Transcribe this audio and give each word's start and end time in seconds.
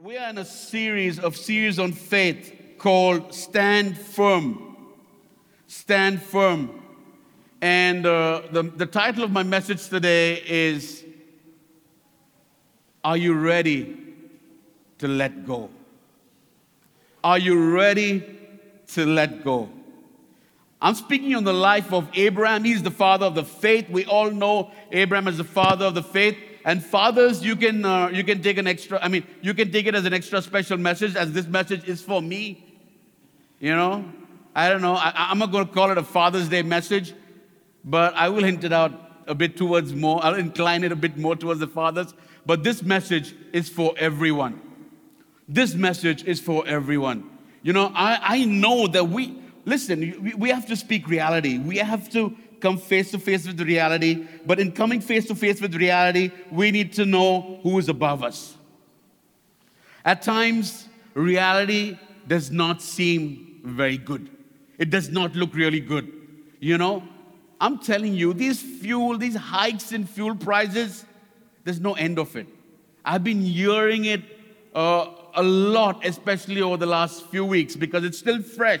We 0.00 0.16
are 0.16 0.30
in 0.30 0.38
a 0.38 0.44
series 0.44 1.18
of 1.18 1.36
series 1.36 1.80
on 1.80 1.90
faith 1.90 2.56
called 2.78 3.34
Stand 3.34 3.98
Firm. 3.98 4.76
Stand 5.66 6.22
Firm. 6.22 6.80
And 7.60 8.06
uh, 8.06 8.42
the, 8.52 8.62
the 8.62 8.86
title 8.86 9.24
of 9.24 9.32
my 9.32 9.42
message 9.42 9.88
today 9.88 10.40
is 10.46 11.04
Are 13.02 13.16
you 13.16 13.34
ready 13.34 13.98
to 14.98 15.08
let 15.08 15.44
go? 15.44 15.68
Are 17.24 17.40
you 17.40 17.74
ready 17.74 18.38
to 18.92 19.04
let 19.04 19.42
go? 19.42 19.68
I'm 20.80 20.94
speaking 20.94 21.34
on 21.34 21.42
the 21.42 21.52
life 21.52 21.92
of 21.92 22.08
Abraham. 22.14 22.62
He's 22.62 22.84
the 22.84 22.92
father 22.92 23.26
of 23.26 23.34
the 23.34 23.42
faith. 23.42 23.90
We 23.90 24.04
all 24.04 24.30
know 24.30 24.70
Abraham 24.92 25.26
is 25.26 25.38
the 25.38 25.42
father 25.42 25.86
of 25.86 25.96
the 25.96 26.04
faith. 26.04 26.38
And 26.68 26.84
fathers, 26.84 27.42
you 27.42 27.56
can, 27.56 27.82
uh, 27.82 28.08
you 28.08 28.22
can 28.22 28.42
take 28.42 28.58
an 28.58 28.66
extra, 28.66 29.02
I 29.02 29.08
mean, 29.08 29.26
you 29.40 29.54
can 29.54 29.72
take 29.72 29.86
it 29.86 29.94
as 29.94 30.04
an 30.04 30.12
extra 30.12 30.42
special 30.42 30.76
message, 30.76 31.16
as 31.16 31.32
this 31.32 31.46
message 31.46 31.88
is 31.88 32.02
for 32.02 32.20
me. 32.20 32.62
You 33.58 33.74
know, 33.74 34.04
I 34.54 34.68
don't 34.68 34.82
know. 34.82 34.92
I, 34.92 35.30
am 35.30 35.38
not 35.38 35.50
going 35.50 35.66
to 35.66 35.72
call 35.72 35.90
it 35.90 35.96
a 35.96 36.02
Father's 36.02 36.50
Day 36.50 36.60
message, 36.60 37.14
but 37.86 38.12
I 38.12 38.28
will 38.28 38.44
hint 38.44 38.64
it 38.64 38.72
out 38.74 38.92
a 39.26 39.34
bit 39.34 39.56
towards 39.56 39.94
more. 39.94 40.22
I'll 40.22 40.34
incline 40.34 40.84
it 40.84 40.92
a 40.92 40.96
bit 40.96 41.16
more 41.16 41.36
towards 41.36 41.58
the 41.58 41.68
fathers. 41.68 42.12
But 42.44 42.64
this 42.64 42.82
message 42.82 43.34
is 43.54 43.70
for 43.70 43.94
everyone. 43.96 44.60
This 45.48 45.72
message 45.72 46.22
is 46.24 46.38
for 46.38 46.68
everyone. 46.68 47.30
You 47.62 47.72
know, 47.72 47.90
I, 47.94 48.18
I 48.22 48.44
know 48.44 48.88
that 48.88 49.08
we, 49.08 49.42
listen, 49.68 50.32
we, 50.36 50.48
have 50.48 50.66
to 50.66 50.76
speak 50.76 51.08
reality. 51.08 51.58
We 51.58 51.76
have 51.76 52.10
to 52.10 52.34
come 52.60 52.78
face 52.78 53.10
to 53.12 53.18
face 53.18 53.46
with 53.46 53.60
reality. 53.60 54.26
But 54.46 54.58
in 54.58 54.72
coming 54.72 55.00
face 55.00 55.26
to 55.26 55.34
face 55.34 55.60
with 55.60 55.74
reality, 55.74 56.30
we 56.50 56.70
need 56.70 56.92
to 56.94 57.04
know 57.04 57.60
who 57.62 57.78
is 57.78 57.88
above 57.88 58.24
us. 58.24 58.56
At 60.04 60.22
times, 60.22 60.88
reality 61.14 61.98
does 62.26 62.50
not 62.50 62.80
seem 62.80 63.60
very 63.62 63.98
good. 63.98 64.30
It 64.78 64.90
does 64.90 65.10
not 65.10 65.36
look 65.36 65.54
really 65.54 65.80
good. 65.80 66.10
You 66.60 66.78
know, 66.78 67.02
I'm 67.60 67.78
telling 67.78 68.14
you, 68.14 68.32
these 68.32 68.60
fuel, 68.60 69.18
these 69.18 69.36
hikes 69.36 69.92
in 69.92 70.06
fuel 70.06 70.34
prices, 70.34 71.04
there's 71.64 71.80
no 71.80 71.94
end 71.94 72.18
of 72.18 72.34
it. 72.36 72.46
I've 73.04 73.24
been 73.24 73.42
hearing 73.42 74.06
it 74.06 74.22
uh, 74.74 75.10
a 75.34 75.42
lot, 75.42 76.04
especially 76.06 76.62
over 76.62 76.76
the 76.76 76.86
last 76.86 77.26
few 77.26 77.44
weeks, 77.44 77.76
because 77.76 78.04
it's 78.04 78.18
still 78.18 78.42
fresh. 78.42 78.80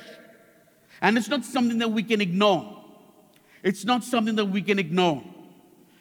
And 1.00 1.16
it's 1.16 1.28
not 1.28 1.44
something 1.44 1.78
that 1.78 1.90
we 1.90 2.02
can 2.02 2.20
ignore. 2.20 2.84
It's 3.62 3.84
not 3.84 4.04
something 4.04 4.36
that 4.36 4.46
we 4.46 4.62
can 4.62 4.78
ignore. 4.78 5.22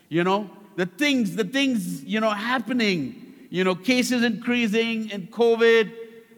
You 0.09 0.23
know, 0.23 0.49
the 0.75 0.85
things, 0.85 1.35
the 1.35 1.43
things, 1.43 2.03
you 2.03 2.19
know, 2.19 2.29
happening, 2.29 3.33
you 3.49 3.63
know, 3.63 3.75
cases 3.75 4.23
increasing 4.23 5.11
and 5.11 5.31
COVID, 5.31 5.91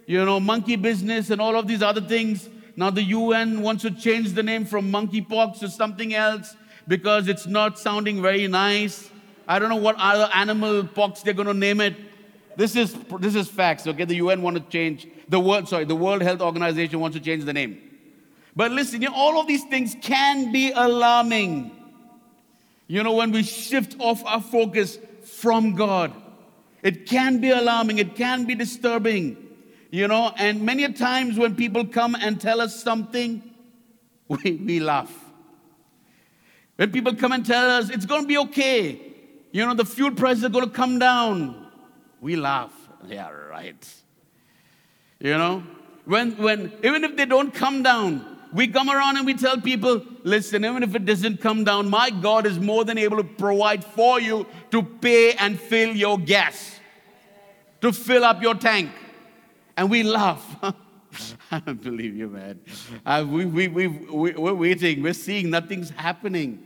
you 0.08 0.24
know, 0.26 0.40
monkey 0.40 0.76
business 0.76 1.30
and 1.30 1.40
all 1.40 1.56
of 1.56 1.68
these 1.68 1.82
other 1.82 2.02
things. 2.02 2.50
Now 2.76 2.90
the 2.90 3.04
UN 3.04 3.62
wants 3.62 3.84
to 3.84 3.92
change 3.92 4.34
the 4.34 4.44
name 4.44 4.66
from 4.66 4.92
monkeypox 4.92 5.60
to 5.60 5.70
something 5.70 6.14
else 6.14 6.56
because 6.88 7.28
it's 7.28 7.46
not 7.46 7.78
sounding 7.78 8.22
very 8.22 8.48
nice. 8.48 9.10
I 9.48 9.60
don't 9.60 9.70
know 9.70 9.76
what 9.76 9.96
other 9.98 10.30
animal 10.34 10.84
pox 10.86 11.22
they're 11.22 11.34
going 11.34 11.48
to 11.48 11.54
name 11.54 11.82
it. 11.82 11.96
This 12.56 12.76
is 12.76 12.96
this 13.20 13.36
is 13.36 13.48
facts. 13.48 13.88
Okay, 13.88 14.06
the 14.06 14.16
UN 14.16 14.42
want 14.42 14.58
to 14.58 14.64
change 14.70 15.08
the 15.28 15.40
world. 15.40 15.68
Sorry, 15.68 15.86
the 15.86 15.96
World 15.96 16.22
Health 16.22 16.42
Organization 16.42 17.00
wants 17.00 17.18
to 17.18 17.24
change 17.24 17.46
the 17.46 17.54
name. 17.54 17.89
But 18.60 18.74
listen, 18.74 19.02
you 19.02 19.08
know, 19.08 19.16
all 19.16 19.40
of 19.40 19.48
these 19.48 19.64
things 19.64 19.96
can 20.02 20.52
be 20.52 20.74
alarming. 20.74 21.72
You 22.88 23.04
know, 23.04 23.14
when 23.14 23.32
we 23.32 23.44
shift 23.44 23.96
off 24.00 24.22
our 24.26 24.42
focus 24.42 25.00
from 25.24 25.76
God, 25.76 26.12
it 26.84 27.06
can 27.06 27.40
be 27.40 27.52
alarming, 27.52 28.00
it 28.00 28.18
can 28.18 28.44
be 28.44 28.56
disturbing. 28.56 29.38
You 29.92 30.10
know, 30.10 30.34
and 30.36 30.62
many 30.64 30.92
times 30.92 31.38
when 31.38 31.56
people 31.56 31.86
come 31.86 32.16
and 32.16 32.42
tell 32.42 32.60
us 32.60 32.84
something, 32.84 33.42
we, 34.28 34.52
we 34.52 34.82
laugh. 34.82 35.10
When 36.76 36.92
people 36.92 37.16
come 37.16 37.32
and 37.32 37.46
tell 37.46 37.70
us 37.70 37.90
it's 37.90 38.06
going 38.06 38.24
to 38.24 38.28
be 38.28 38.40
okay, 38.40 39.00
you 39.54 39.66
know, 39.66 39.74
the 39.74 39.86
fuel 39.86 40.12
prices 40.12 40.44
are 40.44 40.50
going 40.50 40.66
to 40.66 40.76
come 40.76 41.00
down, 41.00 41.66
we 42.20 42.36
laugh. 42.36 42.74
Yeah, 43.08 43.30
right. 43.30 43.88
You 45.18 45.38
know, 45.38 45.64
when, 46.04 46.36
when, 46.36 46.74
even 46.84 47.06
if 47.06 47.16
they 47.16 47.26
don't 47.26 47.54
come 47.54 47.84
down, 47.84 48.29
we 48.52 48.68
come 48.68 48.90
around 48.90 49.18
and 49.18 49.26
we 49.26 49.34
tell 49.36 49.60
people, 49.62 50.02
listen, 50.24 50.66
even 50.66 50.84
if 50.84 50.96
it 50.96 51.06
doesn't 51.06 51.40
come 51.40 51.64
down, 51.64 51.90
my 51.90 52.10
God 52.10 52.46
is 52.46 52.60
more 52.60 52.84
than 52.84 52.98
able 52.98 53.18
to 53.18 53.24
provide 53.24 53.84
for 53.84 54.20
you 54.20 54.48
to 54.72 54.82
pay 54.82 55.34
and 55.34 55.60
fill 55.60 55.96
your 55.96 56.18
gas, 56.18 56.80
to 57.82 57.92
fill 57.92 58.24
up 58.24 58.42
your 58.42 58.56
tank. 58.56 58.92
And 59.78 59.90
we 59.90 60.04
laugh. 60.04 60.56
I 61.52 61.60
don't 61.60 61.82
believe 61.82 62.16
you, 62.16 62.28
man. 62.28 62.60
Uh, 63.06 63.26
we, 63.28 63.46
we, 63.46 63.68
we, 63.68 63.88
we, 63.88 64.32
we're 64.34 64.54
waiting, 64.54 65.04
we're 65.04 65.14
seeing 65.14 65.50
nothing's 65.50 65.90
happening. 65.92 66.64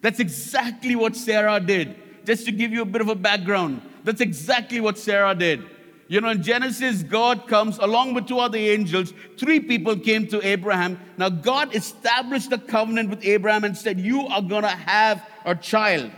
That's 0.00 0.20
exactly 0.20 0.96
what 0.96 1.16
Sarah 1.16 1.60
did. 1.60 1.96
Just 2.24 2.44
to 2.46 2.52
give 2.52 2.72
you 2.72 2.82
a 2.82 2.86
bit 2.86 3.00
of 3.00 3.08
a 3.08 3.14
background, 3.14 3.82
that's 4.04 4.20
exactly 4.20 4.80
what 4.80 4.98
Sarah 4.98 5.34
did. 5.34 5.64
You 6.08 6.20
know, 6.20 6.30
in 6.30 6.42
Genesis, 6.42 7.02
God 7.02 7.48
comes 7.48 7.78
along 7.78 8.14
with 8.14 8.26
two 8.26 8.38
other 8.38 8.58
angels. 8.58 9.14
Three 9.38 9.60
people 9.60 9.96
came 9.96 10.26
to 10.28 10.46
Abraham. 10.46 11.00
Now, 11.16 11.28
God 11.28 11.74
established 11.74 12.52
a 12.52 12.58
covenant 12.58 13.08
with 13.08 13.24
Abraham 13.24 13.64
and 13.64 13.76
said, 13.76 13.98
You 13.98 14.26
are 14.26 14.42
going 14.42 14.62
to 14.62 14.68
have 14.68 15.26
a 15.44 15.54
child. 15.54 16.10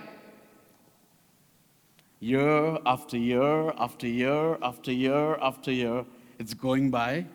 Year 2.20 2.78
after 2.86 3.18
year 3.18 3.70
after 3.78 4.06
year 4.06 4.58
after 4.62 4.90
year 4.90 5.36
after 5.42 5.70
year, 5.70 6.04
it's 6.38 6.54
going 6.54 6.90
by. 6.90 7.26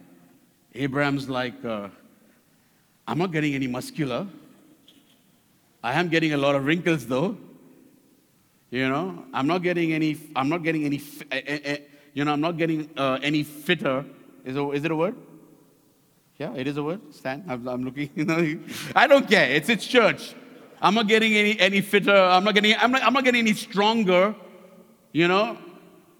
Abraham's 0.73 1.29
like, 1.29 1.63
uh, 1.63 1.89
I'm 3.07 3.17
not 3.17 3.31
getting 3.31 3.53
any 3.53 3.67
muscular. 3.67 4.27
I 5.83 5.93
am 5.93 6.09
getting 6.09 6.33
a 6.33 6.37
lot 6.37 6.55
of 6.55 6.65
wrinkles 6.65 7.05
though. 7.05 7.37
You 8.71 8.87
know, 8.87 9.25
I'm 9.33 9.47
not 9.47 9.63
getting 9.63 9.93
any, 9.93 10.17
I'm 10.35 10.49
not 10.49 10.63
getting 10.63 10.85
any, 10.85 11.01
eh, 11.31 11.41
eh, 11.45 11.59
eh, 11.63 11.77
you 12.13 12.25
know, 12.25 12.33
I'm 12.33 12.41
not 12.41 12.57
getting 12.57 12.89
uh, 12.97 13.19
any 13.21 13.43
fitter. 13.43 14.05
Is, 14.45 14.55
a, 14.55 14.71
is 14.71 14.83
it 14.85 14.91
a 14.91 14.95
word? 14.95 15.15
Yeah, 16.37 16.53
it 16.55 16.67
is 16.67 16.77
a 16.77 16.83
word. 16.83 17.01
Stan, 17.13 17.43
I'm, 17.47 17.67
I'm 17.67 17.83
looking. 17.83 18.09
You 18.15 18.25
know, 18.25 18.59
I 18.95 19.07
don't 19.07 19.29
care. 19.29 19.49
It's 19.51 19.69
its 19.69 19.85
church. 19.85 20.33
I'm 20.81 20.95
not 20.95 21.07
getting 21.07 21.33
any, 21.35 21.59
any 21.59 21.81
fitter. 21.81 22.15
I'm 22.15 22.43
not 22.43 22.55
getting. 22.55 22.75
I'm 22.79 22.91
not, 22.91 23.03
I'm 23.03 23.13
not 23.13 23.25
getting 23.25 23.39
any 23.39 23.53
stronger. 23.53 24.35
You 25.11 25.27
know, 25.27 25.57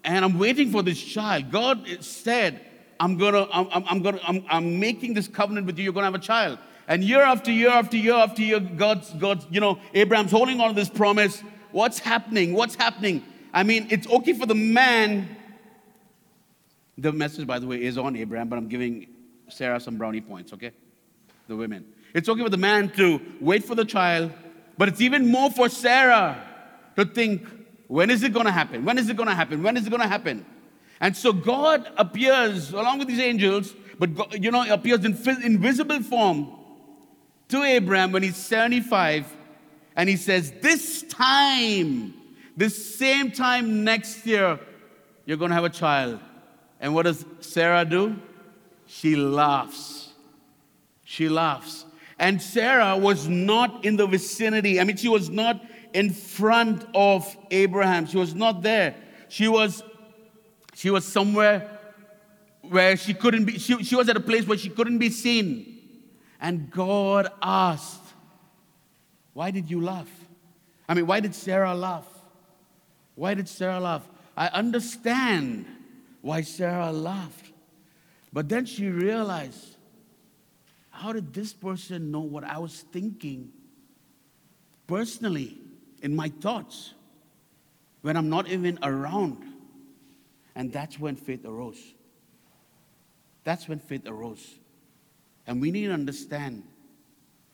and 0.04 0.24
I'm 0.24 0.38
waiting 0.38 0.70
for 0.70 0.82
this 0.82 1.02
child. 1.02 1.50
God 1.50 1.86
said, 2.00 2.60
"I'm 2.98 3.16
gonna. 3.16 3.46
I'm, 3.50 3.84
I'm 3.86 4.02
gonna. 4.02 4.20
I'm, 4.26 4.44
I'm 4.50 4.78
making 4.78 5.14
this 5.14 5.26
covenant 5.26 5.66
with 5.66 5.78
you. 5.78 5.84
You're 5.84 5.94
gonna 5.94 6.06
have 6.06 6.14
a 6.14 6.18
child." 6.18 6.58
And 6.90 7.04
year 7.04 7.22
after 7.22 7.52
year 7.52 7.70
after 7.70 7.96
year 7.96 8.14
after 8.14 8.42
year, 8.42 8.58
God's, 8.58 9.10
God's, 9.12 9.46
you 9.48 9.60
know, 9.60 9.78
Abraham's 9.94 10.32
holding 10.32 10.60
on 10.60 10.70
to 10.70 10.74
this 10.74 10.90
promise. 10.90 11.40
What's 11.70 12.00
happening? 12.00 12.52
What's 12.52 12.74
happening? 12.74 13.22
I 13.54 13.62
mean, 13.62 13.86
it's 13.90 14.08
okay 14.08 14.32
for 14.32 14.44
the 14.44 14.56
man 14.56 15.36
the 17.00 17.12
message, 17.12 17.46
by 17.46 17.58
the 17.58 17.66
way, 17.66 17.82
is 17.82 17.96
on 17.96 18.14
Abraham, 18.16 18.48
but 18.48 18.58
I'm 18.58 18.68
giving 18.68 19.06
Sarah 19.48 19.80
some 19.80 19.96
brownie 19.96 20.20
points, 20.20 20.52
okay? 20.52 20.72
The 21.48 21.56
women. 21.56 21.86
It's 22.14 22.28
okay 22.28 22.42
for 22.42 22.50
the 22.50 22.56
man 22.56 22.90
to 22.90 23.20
wait 23.40 23.64
for 23.64 23.74
the 23.74 23.84
child, 23.84 24.32
but 24.76 24.88
it's 24.88 25.00
even 25.00 25.30
more 25.30 25.50
for 25.50 25.68
Sarah 25.68 26.42
to 26.96 27.04
think, 27.04 27.46
when 27.86 28.10
is 28.10 28.22
it 28.22 28.32
going 28.32 28.46
to 28.46 28.52
happen? 28.52 28.84
When 28.84 28.98
is 28.98 29.08
it 29.08 29.16
going 29.16 29.28
to 29.28 29.34
happen? 29.34 29.62
When 29.62 29.76
is 29.76 29.86
it 29.86 29.90
going 29.90 30.02
to 30.02 30.08
happen? 30.08 30.44
And 31.00 31.16
so 31.16 31.32
God 31.32 31.90
appears 31.96 32.72
along 32.72 32.98
with 32.98 33.08
these 33.08 33.20
angels, 33.20 33.74
but 33.98 34.14
God, 34.14 34.36
you 34.42 34.50
know, 34.50 34.70
appears 34.70 35.04
in 35.04 35.16
invisible 35.42 36.02
form 36.02 36.52
to 37.48 37.62
Abraham 37.62 38.12
when 38.12 38.22
he's 38.22 38.36
75, 38.36 39.34
and 39.96 40.08
he 40.08 40.16
says, 40.16 40.52
This 40.60 41.02
time, 41.02 42.14
this 42.56 42.96
same 42.96 43.32
time 43.32 43.84
next 43.84 44.26
year, 44.26 44.60
you're 45.24 45.36
going 45.36 45.50
to 45.50 45.54
have 45.54 45.64
a 45.64 45.70
child. 45.70 46.20
And 46.80 46.94
what 46.94 47.04
does 47.04 47.24
Sarah 47.40 47.84
do? 47.84 48.16
She 48.86 49.14
laughs. 49.14 50.08
She 51.04 51.28
laughs. 51.28 51.84
And 52.18 52.40
Sarah 52.40 52.96
was 52.96 53.28
not 53.28 53.84
in 53.84 53.96
the 53.96 54.06
vicinity. 54.06 54.80
I 54.80 54.84
mean, 54.84 54.96
she 54.96 55.08
was 55.08 55.30
not 55.30 55.64
in 55.92 56.12
front 56.12 56.84
of 56.94 57.36
Abraham. 57.50 58.06
She 58.06 58.16
was 58.16 58.34
not 58.34 58.62
there. 58.62 58.94
She 59.28 59.48
was 59.48 59.82
she 60.74 60.90
was 60.90 61.04
somewhere 61.04 61.78
where 62.62 62.96
she 62.96 63.12
couldn't 63.14 63.44
be 63.44 63.58
she, 63.58 63.82
she 63.84 63.96
was 63.96 64.08
at 64.08 64.16
a 64.16 64.20
place 64.20 64.46
where 64.46 64.58
she 64.58 64.70
couldn't 64.70 64.98
be 64.98 65.10
seen. 65.10 65.78
And 66.40 66.70
God 66.70 67.28
asked, 67.42 68.02
"Why 69.32 69.50
did 69.50 69.70
you 69.70 69.80
laugh?" 69.80 70.10
I 70.88 70.94
mean, 70.94 71.06
why 71.06 71.20
did 71.20 71.34
Sarah 71.34 71.74
laugh? 71.74 72.06
Why 73.14 73.34
did 73.34 73.48
Sarah 73.48 73.78
laugh? 73.80 74.08
I 74.36 74.48
understand 74.48 75.66
why 76.20 76.42
Sarah 76.42 76.92
laughed. 76.92 77.52
But 78.32 78.48
then 78.48 78.66
she 78.66 78.88
realized 78.88 79.76
how 80.90 81.12
did 81.12 81.32
this 81.32 81.52
person 81.52 82.10
know 82.10 82.20
what 82.20 82.44
I 82.44 82.58
was 82.58 82.84
thinking 82.92 83.52
personally 84.86 85.56
in 86.02 86.14
my 86.14 86.28
thoughts 86.28 86.94
when 88.02 88.16
I'm 88.16 88.28
not 88.28 88.48
even 88.48 88.78
around? 88.82 89.38
And 90.54 90.72
that's 90.72 90.98
when 90.98 91.16
faith 91.16 91.44
arose. 91.46 91.94
That's 93.44 93.68
when 93.68 93.78
faith 93.78 94.06
arose. 94.06 94.58
And 95.46 95.60
we 95.60 95.70
need 95.70 95.86
to 95.86 95.92
understand 95.92 96.64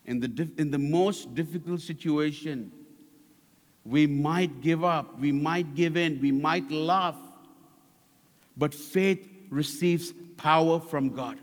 in 0.05 0.19
the, 0.19 0.49
in 0.57 0.71
the 0.71 0.77
most 0.77 1.35
difficult 1.35 1.81
situation, 1.81 2.71
we 3.85 4.07
might 4.07 4.61
give 4.61 4.83
up, 4.83 5.19
we 5.19 5.31
might 5.31 5.75
give 5.75 5.95
in, 5.95 6.19
we 6.21 6.31
might 6.31 6.69
laugh, 6.71 7.15
but 8.57 8.73
faith 8.73 9.27
receives 9.49 10.13
power 10.35 10.79
from 10.79 11.09
God. 11.09 11.39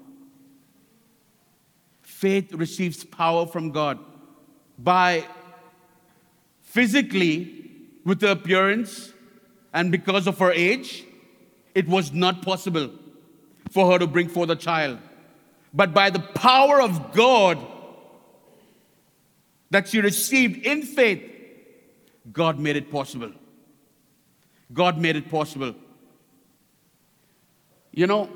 Faith 2.02 2.52
receives 2.52 3.05
power 3.05 3.46
from 3.46 3.70
God 3.70 3.99
by 4.78 5.25
physically, 6.61 7.70
with 8.05 8.20
the 8.20 8.32
appearance, 8.32 9.12
and 9.72 9.90
because 9.90 10.26
of 10.26 10.38
her 10.38 10.52
age, 10.52 11.05
it 11.75 11.88
was 11.88 12.12
not 12.12 12.43
possible 12.43 12.90
for 13.70 13.90
her 13.93 13.99
to 13.99 14.06
bring 14.06 14.28
forth 14.28 14.50
a 14.50 14.56
child. 14.56 14.99
But 15.72 15.94
by 15.94 16.10
the 16.10 16.19
power 16.19 16.81
of 16.81 17.12
God 17.12 17.58
that 19.70 19.88
she 19.88 20.00
received 20.00 20.67
in 20.67 20.82
faith, 20.82 21.22
God 22.32 22.58
made 22.58 22.76
it 22.76 22.90
possible. 22.90 23.32
God 24.72 24.99
made 24.99 25.17
it 25.17 25.31
possible. 25.31 25.75
You 27.94 28.06
know, 28.06 28.29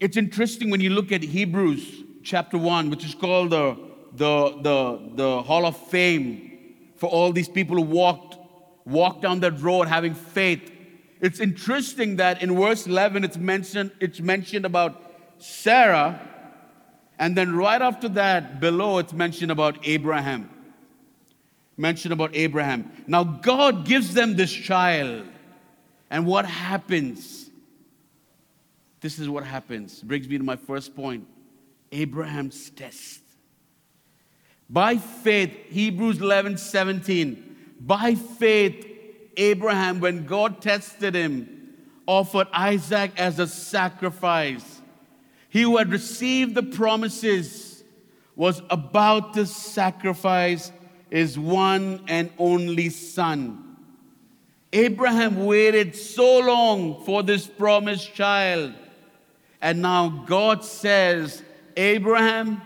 it's 0.00 0.16
interesting 0.16 0.70
when 0.70 0.80
you 0.80 0.90
look 0.90 1.12
at 1.12 1.22
Hebrews 1.22 2.02
chapter 2.22 2.58
1, 2.58 2.90
which 2.90 3.04
is 3.04 3.14
called 3.14 3.50
the, 3.50 3.76
the, 4.12 4.58
the, 4.62 5.10
the 5.14 5.42
Hall 5.42 5.66
of 5.66 5.76
Fame 5.76 6.50
for 6.96 7.08
all 7.08 7.32
these 7.32 7.48
people 7.48 7.76
who 7.76 7.82
walked, 7.82 8.36
walked 8.84 9.22
down 9.22 9.40
that 9.40 9.60
road 9.60 9.88
having 9.88 10.14
faith 10.14 10.70
it's 11.24 11.40
interesting 11.40 12.16
that 12.16 12.42
in 12.42 12.54
verse 12.54 12.86
11 12.86 13.24
it's 13.24 13.38
mentioned, 13.38 13.92
it's 13.98 14.20
mentioned 14.20 14.66
about 14.66 15.00
Sarah, 15.38 16.20
and 17.18 17.34
then 17.34 17.56
right 17.56 17.80
after 17.80 18.10
that, 18.10 18.60
below, 18.60 18.98
it's 18.98 19.14
mentioned 19.14 19.50
about 19.50 19.78
Abraham. 19.86 20.50
Mentioned 21.78 22.12
about 22.12 22.36
Abraham. 22.36 22.92
Now, 23.06 23.24
God 23.24 23.86
gives 23.86 24.12
them 24.12 24.36
this 24.36 24.52
child. 24.52 25.26
And 26.10 26.26
what 26.26 26.44
happens? 26.44 27.43
This 29.04 29.18
is 29.18 29.28
what 29.28 29.44
happens. 29.44 30.00
Brings 30.00 30.26
me 30.26 30.38
to 30.38 30.44
my 30.44 30.56
first 30.56 30.96
point 30.96 31.26
Abraham's 31.92 32.70
test. 32.70 33.20
By 34.70 34.96
faith, 34.96 35.50
Hebrews 35.68 36.22
11 36.22 36.56
17. 36.56 37.74
By 37.80 38.14
faith, 38.14 38.86
Abraham, 39.36 40.00
when 40.00 40.24
God 40.24 40.62
tested 40.62 41.14
him, 41.14 41.74
offered 42.06 42.48
Isaac 42.50 43.10
as 43.18 43.38
a 43.38 43.46
sacrifice. 43.46 44.80
He 45.50 45.60
who 45.60 45.76
had 45.76 45.92
received 45.92 46.54
the 46.54 46.62
promises 46.62 47.84
was 48.34 48.62
about 48.70 49.34
to 49.34 49.44
sacrifice 49.44 50.72
his 51.10 51.38
one 51.38 52.04
and 52.08 52.30
only 52.38 52.88
son. 52.88 53.76
Abraham 54.72 55.44
waited 55.44 55.94
so 55.94 56.38
long 56.38 57.04
for 57.04 57.22
this 57.22 57.46
promised 57.46 58.14
child. 58.14 58.72
And 59.64 59.80
now 59.80 60.10
God 60.26 60.62
says, 60.62 61.42
Abraham, 61.74 62.60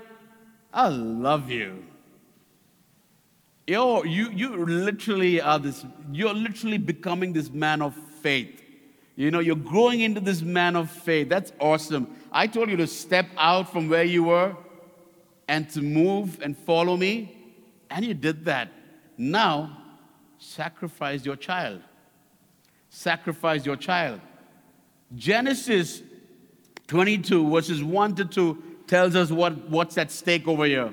I 0.75 0.89
love 0.89 1.49
you. 1.49 1.85
You're, 3.69 4.05
you, 4.05 4.33
you 4.33 4.67
literally 4.67 5.41
are 5.41 5.61
this, 5.61 5.87
you're 6.11 6.35
literally 6.35 6.77
becoming 6.77 7.33
this 7.33 7.51
man 7.51 7.83
of 7.83 7.95
faith. 8.21 8.61
You 9.15 9.31
know, 9.31 9.39
you're 9.39 9.55
growing 9.55 10.01
into 10.01 10.21
this 10.21 10.43
man 10.43 10.75
of 10.75 10.91
faith. 10.91 11.29
That's 11.29 11.53
awesome. 11.61 12.09
I 12.33 12.49
told 12.49 12.69
you 12.69 12.77
to 12.79 12.89
step 12.89 13.27
out 13.37 13.71
from 13.71 13.89
where 13.89 14.03
you 14.03 14.25
were 14.25 14.57
and 15.47 15.71
to 15.71 15.83
move 15.83 16.41
and 16.43 16.59
follow 16.59 16.97
me, 16.97 17.33
and 17.91 18.05
you 18.05 18.15
did 18.15 18.45
that. 18.47 18.73
Now, 19.17 19.85
sacrifice 20.39 21.25
your 21.25 21.37
child. 21.37 21.81
Sacrifice 22.91 23.65
your 23.65 23.77
child. 23.77 24.21
Genesis 25.15 26.03
22, 26.89 27.51
verses 27.51 27.85
1 27.85 28.15
to 28.17 28.25
2, 28.25 28.63
tells 28.87 29.15
us 29.15 29.31
what, 29.31 29.69
what's 29.69 29.97
at 29.99 30.11
stake 30.11 30.49
over 30.49 30.65
here. 30.65 30.93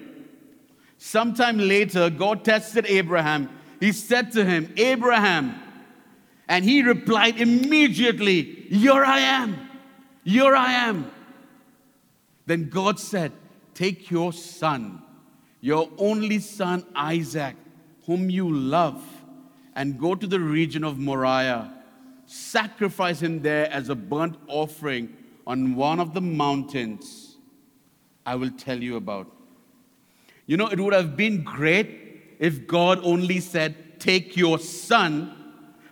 Sometime 0.98 1.58
later, 1.58 2.10
God 2.10 2.44
tested 2.44 2.86
Abraham. 2.88 3.50
He 3.80 3.92
said 3.92 4.32
to 4.34 4.46
him, 4.46 4.74
Abraham, 4.78 5.56
and 6.48 6.64
he 6.64 6.84
replied 6.84 7.40
immediately, 7.40 8.44
Here 8.44 9.04
I 9.04 9.20
am, 9.20 9.70
here 10.24 10.56
I 10.56 10.74
am. 10.74 11.10
Then 12.46 12.70
God 12.70 13.00
said, 13.00 13.32
Take 13.74 14.12
your 14.12 14.32
son, 14.34 15.02
your 15.62 15.90
only 15.98 16.40
son 16.40 16.86
Isaac, 16.94 17.56
whom 18.06 18.30
you 18.30 18.50
love, 18.52 19.04
and 19.76 20.00
go 20.00 20.14
to 20.14 20.28
the 20.28 20.40
region 20.40 20.84
of 20.84 20.98
Moriah. 20.98 21.74
Sacrifice 22.26 23.22
him 23.22 23.42
there 23.42 23.72
as 23.72 23.90
a 23.90 23.96
burnt 23.96 24.38
offering 24.48 25.16
on 25.48 25.76
one 25.76 26.00
of 26.00 26.14
the 26.14 26.22
mountains 26.22 27.38
I 28.26 28.36
will 28.36 28.52
tell 28.52 28.82
you 28.82 28.96
about. 28.96 29.32
You 30.48 30.58
know, 30.58 30.68
it 30.68 30.80
would 30.80 30.94
have 30.94 31.16
been 31.16 31.44
great 31.44 32.36
if 32.40 32.68
God 32.68 33.00
only 33.04 33.40
said, 33.40 34.00
Take 34.00 34.36
your 34.36 34.60
son, 34.60 35.36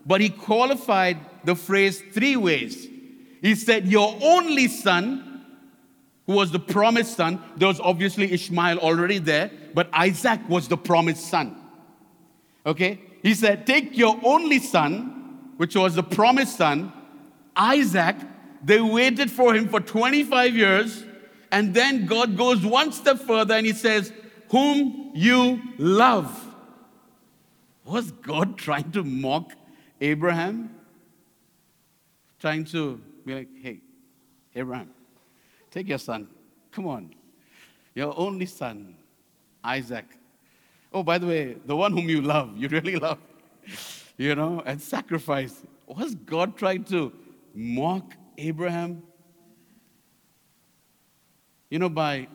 but 0.06 0.22
he 0.22 0.30
qualified 0.30 1.18
the 1.44 1.56
phrase 1.56 2.02
three 2.12 2.36
ways. 2.36 2.88
He 3.42 3.56
said, 3.56 3.88
Your 3.88 4.18
only 4.22 4.68
son, 4.68 5.46
who 6.26 6.34
was 6.34 6.52
the 6.52 6.60
promised 6.60 7.16
son. 7.16 7.42
There 7.58 7.68
was 7.68 7.80
obviously 7.80 8.32
Ishmael 8.32 8.80
already 8.80 9.20
there, 9.20 9.52
but 9.74 9.90
Isaac 9.94 10.40
was 10.48 10.68
the 10.68 10.78
promised 10.78 11.28
son. 11.28 11.56
Okay? 12.66 13.00
He 13.22 13.34
said, 13.34 13.66
Take 13.66 13.98
your 13.98 14.20
only 14.24 14.60
son, 14.60 15.54
which 15.58 15.76
was 15.76 15.96
the 15.96 16.04
promised 16.04 16.58
son, 16.58 16.92
Isaac. 17.56 18.16
They 18.64 18.80
waited 18.80 19.30
for 19.30 19.54
him 19.54 19.68
for 19.68 19.80
25 19.80 20.56
years, 20.56 21.04
and 21.52 21.74
then 21.74 22.06
God 22.06 22.38
goes 22.38 22.66
one 22.66 22.92
step 22.92 23.20
further 23.20 23.54
and 23.54 23.66
he 23.66 23.74
says, 23.74 24.14
whom 24.50 25.12
you 25.14 25.62
love. 25.78 26.40
Was 27.86 28.12
God 28.12 28.58
trying 28.58 28.92
to 28.92 29.04
mock 29.04 29.52
Abraham? 30.00 30.76
Trying 32.40 32.66
to 32.66 33.02
be 33.26 33.34
like, 33.34 33.50
hey, 33.62 33.82
Abraham, 34.56 34.92
take 35.72 35.90
your 35.90 35.98
son. 35.98 36.28
Come 36.72 36.88
on. 36.88 37.16
Your 37.96 38.18
only 38.18 38.46
son, 38.46 38.96
Isaac. 39.64 40.06
Oh, 40.94 41.04
by 41.04 41.18
the 41.18 41.28
way, 41.28 41.58
the 41.66 41.76
one 41.76 41.92
whom 41.92 42.08
you 42.08 42.22
love, 42.22 42.56
you 42.56 42.68
really 42.68 42.96
love, 42.96 43.18
you 44.18 44.36
know, 44.36 44.62
and 44.66 44.82
sacrifice. 44.82 45.64
Was 45.88 46.16
God 46.16 46.58
trying 46.58 46.84
to 46.86 47.12
mock 47.54 48.14
Abraham? 48.38 49.04
You 51.70 51.80
know, 51.80 51.90
by 51.90 52.28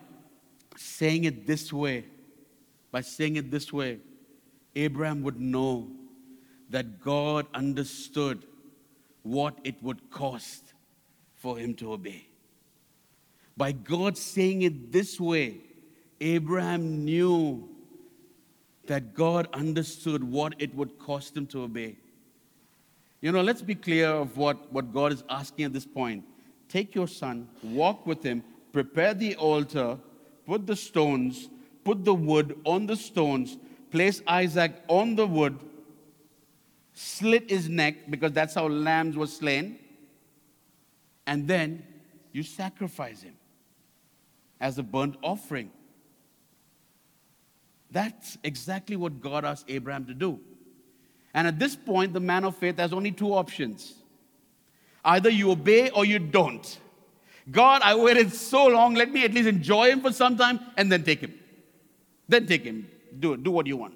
saying 0.77 1.25
it 1.25 1.47
this 1.47 1.73
way, 1.73 2.05
by 2.91 3.01
saying 3.01 3.37
it 3.37 3.51
this 3.51 3.73
way, 3.73 3.99
Abraham 4.75 5.23
would 5.23 5.41
know 5.41 5.89
that 6.71 7.01
God 7.01 7.47
understood 7.55 8.45
what 9.23 9.59
it 9.65 9.83
would 9.83 10.11
cost 10.11 10.73
for 11.35 11.59
him 11.59 11.75
to 11.75 11.93
obey. 11.93 12.29
By 13.57 13.73
God 13.73 14.17
saying 14.17 14.63
it 14.63 14.93
this 14.93 15.21
way, 15.21 15.61
Abraham 16.21 17.05
knew 17.05 17.69
that 18.87 19.15
God 19.15 19.49
understood 19.53 20.25
what 20.25 20.55
it 20.59 20.75
would 20.75 20.99
cost 20.99 21.37
him 21.37 21.47
to 21.49 21.63
obey. 21.63 21.97
You 23.21 23.33
know, 23.33 23.43
let's 23.43 23.63
be 23.63 23.75
clear 23.75 24.09
of 24.09 24.37
what, 24.37 24.73
what 24.73 24.93
God 24.93 25.13
is 25.13 25.25
asking 25.29 25.65
at 25.65 25.73
this 25.73 25.87
point. 25.87 26.25
Take 26.69 26.95
your 26.95 27.09
son, 27.09 27.49
walk 27.63 28.07
with 28.07 28.23
him, 28.23 28.45
prepare 28.73 29.15
the 29.15 29.35
altar, 29.37 29.99
put 30.47 30.67
the 30.67 30.77
stones, 30.77 31.49
put 31.85 32.05
the 32.05 32.15
wood 32.15 32.59
on 32.65 32.87
the 32.87 32.97
stones, 32.97 33.57
place 33.91 34.23
Isaac 34.27 34.73
on 34.89 35.17
the 35.17 35.27
wood, 35.27 35.59
slit 36.93 37.51
his 37.51 37.69
neck 37.69 38.11
because 38.11 38.33
that's 38.33 38.55
how 38.55 38.69
lambs 38.69 39.17
were 39.17 39.27
slain, 39.27 39.79
and 41.27 41.49
then 41.49 41.83
you 42.33 42.43
sacrifice 42.43 43.23
him 43.23 43.35
as 44.61 44.79
a 44.79 44.83
burnt 44.83 45.17
offering. 45.23 45.71
That's 47.91 48.37
exactly 48.45 48.97
what 48.97 49.21
God 49.21 49.45
asked 49.45 49.65
Abraham 49.69 50.05
to 50.07 50.15
do. 50.15 50.41
And 51.39 51.47
at 51.47 51.57
this 51.57 51.77
point, 51.77 52.15
the 52.15 52.19
man 52.19 52.43
of 52.43 52.57
faith 52.57 52.79
has 52.79 52.93
only 52.93 53.13
two 53.13 53.33
options 53.33 53.95
either 55.05 55.31
you 55.31 55.53
obey 55.53 55.89
or 55.91 56.05
you 56.05 56.19
don't. 56.19 56.81
God, 57.49 57.81
I 57.83 57.95
waited 57.95 58.33
so 58.33 58.67
long. 58.67 58.95
Let 58.95 59.13
me 59.13 59.25
at 59.25 59.33
least 59.33 59.47
enjoy 59.47 59.93
him 59.93 60.01
for 60.01 60.13
some 60.13 60.37
time 60.37 60.59
and 60.77 60.91
then 60.91 61.05
take 61.05 61.21
him. 61.21 61.33
Then 62.29 62.45
take 62.47 62.65
him. 62.65 62.89
Do, 63.21 63.35
it. 63.35 63.45
do 63.45 63.53
what 63.53 63.69
you 63.69 63.77
want. 63.77 63.95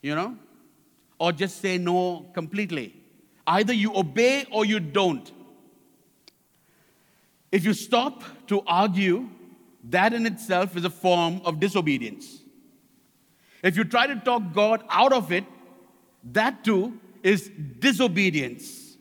You 0.00 0.14
know? 0.14 0.36
Or 1.18 1.32
just 1.32 1.60
say 1.60 1.76
no 1.76 2.26
completely. 2.34 2.94
Either 3.44 3.72
you 3.72 3.96
obey 3.96 4.46
or 4.52 4.64
you 4.64 4.78
don't. 4.78 5.32
If 7.50 7.64
you 7.64 7.74
stop 7.74 8.22
to 8.46 8.62
argue, 8.64 9.28
that 9.90 10.12
in 10.12 10.24
itself 10.24 10.76
is 10.76 10.84
a 10.84 10.90
form 10.90 11.40
of 11.44 11.58
disobedience. 11.58 12.42
If 13.62 13.76
you 13.76 13.84
try 13.84 14.06
to 14.06 14.16
talk 14.16 14.52
God 14.52 14.84
out 14.88 15.12
of 15.12 15.32
it, 15.32 15.44
that 16.24 16.64
too 16.64 16.98
is 17.22 17.50
disobedience. 17.78 18.96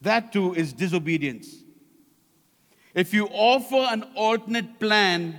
That 0.00 0.32
too 0.32 0.54
is 0.54 0.72
disobedience. 0.72 1.54
If 2.94 3.12
you 3.12 3.26
offer 3.26 3.76
an 3.76 4.04
alternate 4.14 4.80
plan, 4.80 5.38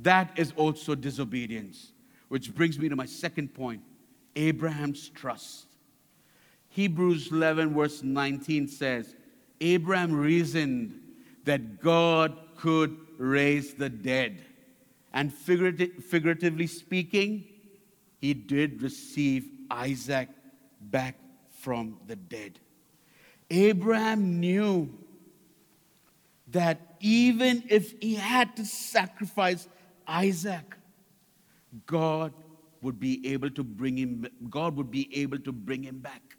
that 0.00 0.32
is 0.36 0.52
also 0.56 0.94
disobedience. 0.94 1.92
Which 2.28 2.54
brings 2.54 2.78
me 2.78 2.88
to 2.88 2.96
my 2.96 3.06
second 3.06 3.54
point 3.54 3.82
Abraham's 4.36 5.08
trust. 5.08 5.66
Hebrews 6.68 7.32
11, 7.32 7.74
verse 7.74 8.02
19 8.02 8.68
says, 8.68 9.16
Abraham 9.60 10.12
reasoned 10.12 11.00
that 11.44 11.80
God 11.80 12.36
could 12.56 12.96
raise 13.16 13.74
the 13.74 13.88
dead. 13.88 14.44
And 15.12 15.32
figuratively 15.32 16.66
speaking, 16.66 17.44
he 18.20 18.34
did 18.34 18.82
receive 18.82 19.48
Isaac 19.70 20.28
back 20.80 21.16
from 21.60 21.98
the 22.06 22.16
dead. 22.16 22.60
Abraham 23.50 24.40
knew 24.40 24.92
that 26.48 26.96
even 27.00 27.64
if 27.68 27.94
he 28.00 28.14
had 28.14 28.56
to 28.56 28.64
sacrifice 28.64 29.68
Isaac, 30.06 30.76
God 31.86 32.32
would 32.80 33.00
be 33.00 33.32
able 33.32 33.50
to 33.50 33.64
bring 33.64 33.96
him 33.96 34.26
God 34.48 34.76
would 34.76 34.90
be 34.90 35.08
able 35.20 35.38
to 35.40 35.52
bring 35.52 35.82
him 35.82 35.98
back. 35.98 36.36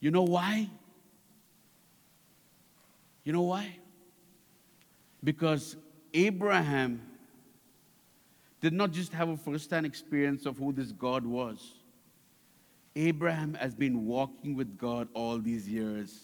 You 0.00 0.10
know 0.10 0.22
why? 0.22 0.70
You 3.24 3.32
know 3.32 3.42
why? 3.42 3.76
Because 5.22 5.76
Abraham 6.14 7.02
did 8.60 8.72
not 8.72 8.92
just 8.92 9.12
have 9.12 9.28
a 9.28 9.36
first 9.36 9.70
hand 9.70 9.86
experience 9.86 10.46
of 10.46 10.58
who 10.58 10.72
this 10.72 10.92
God 10.92 11.24
was. 11.24 11.74
Abraham 12.96 13.54
has 13.54 13.74
been 13.74 14.04
walking 14.04 14.56
with 14.56 14.76
God 14.76 15.08
all 15.14 15.38
these 15.38 15.68
years. 15.68 16.20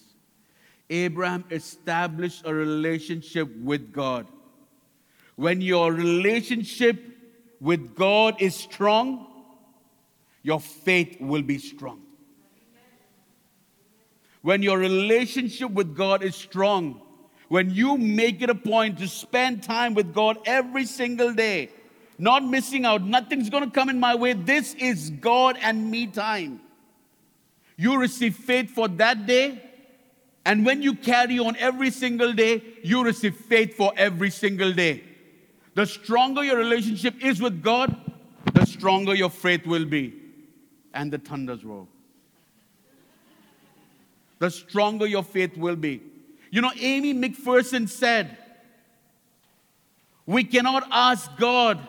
Abraham 0.89 1.43
established 1.49 2.43
a 2.45 2.53
relationship 2.53 3.53
with 3.57 3.91
God. 3.91 4.27
When 5.35 5.61
your 5.61 5.91
relationship 5.91 7.01
with 7.59 7.95
God 7.95 8.41
is 8.41 8.55
strong, 8.55 9.27
your 10.43 10.59
faith 10.59 11.17
will 11.19 11.41
be 11.41 11.57
strong. 11.57 12.01
When 14.41 14.61
your 14.61 14.77
relationship 14.77 15.71
with 15.71 15.95
God 15.95 16.23
is 16.23 16.35
strong, 16.35 17.01
when 17.49 17.69
you 17.69 17.97
make 17.97 18.41
it 18.41 18.49
a 18.49 18.55
point 18.55 18.99
to 18.99 19.07
spend 19.07 19.63
time 19.63 19.93
with 19.93 20.13
God 20.13 20.37
every 20.45 20.85
single 20.85 21.33
day, 21.33 21.69
not 22.17 22.43
missing 22.43 22.85
out, 22.85 23.03
nothing's 23.03 23.49
going 23.49 23.63
to 23.63 23.69
come 23.69 23.89
in 23.89 23.99
my 23.99 24.15
way. 24.15 24.33
This 24.33 24.73
is 24.75 25.09
God 25.09 25.57
and 25.61 25.89
me 25.89 26.07
time. 26.07 26.61
You 27.77 27.97
receive 27.97 28.35
faith 28.35 28.71
for 28.71 28.87
that 28.87 29.27
day, 29.27 29.61
and 30.45 30.65
when 30.65 30.81
you 30.81 30.95
carry 30.95 31.37
on 31.37 31.55
every 31.57 31.91
single 31.91 32.33
day, 32.33 32.63
you 32.83 33.03
receive 33.03 33.35
faith 33.35 33.75
for 33.75 33.93
every 33.95 34.31
single 34.31 34.73
day. 34.73 35.03
The 35.75 35.85
stronger 35.85 36.43
your 36.43 36.57
relationship 36.57 37.23
is 37.23 37.39
with 37.39 37.61
God, 37.61 37.95
the 38.53 38.65
stronger 38.65 39.13
your 39.13 39.29
faith 39.29 39.67
will 39.67 39.85
be. 39.85 40.13
And 40.93 41.13
the 41.13 41.19
thunders 41.19 41.63
roll. 41.63 41.87
The 44.39 44.49
stronger 44.49 45.05
your 45.05 45.23
faith 45.23 45.55
will 45.55 45.75
be. 45.75 46.01
You 46.49 46.61
know, 46.61 46.71
Amy 46.79 47.13
McPherson 47.13 47.87
said, 47.87 48.37
We 50.25 50.43
cannot 50.43 50.87
ask 50.89 51.29
God 51.37 51.85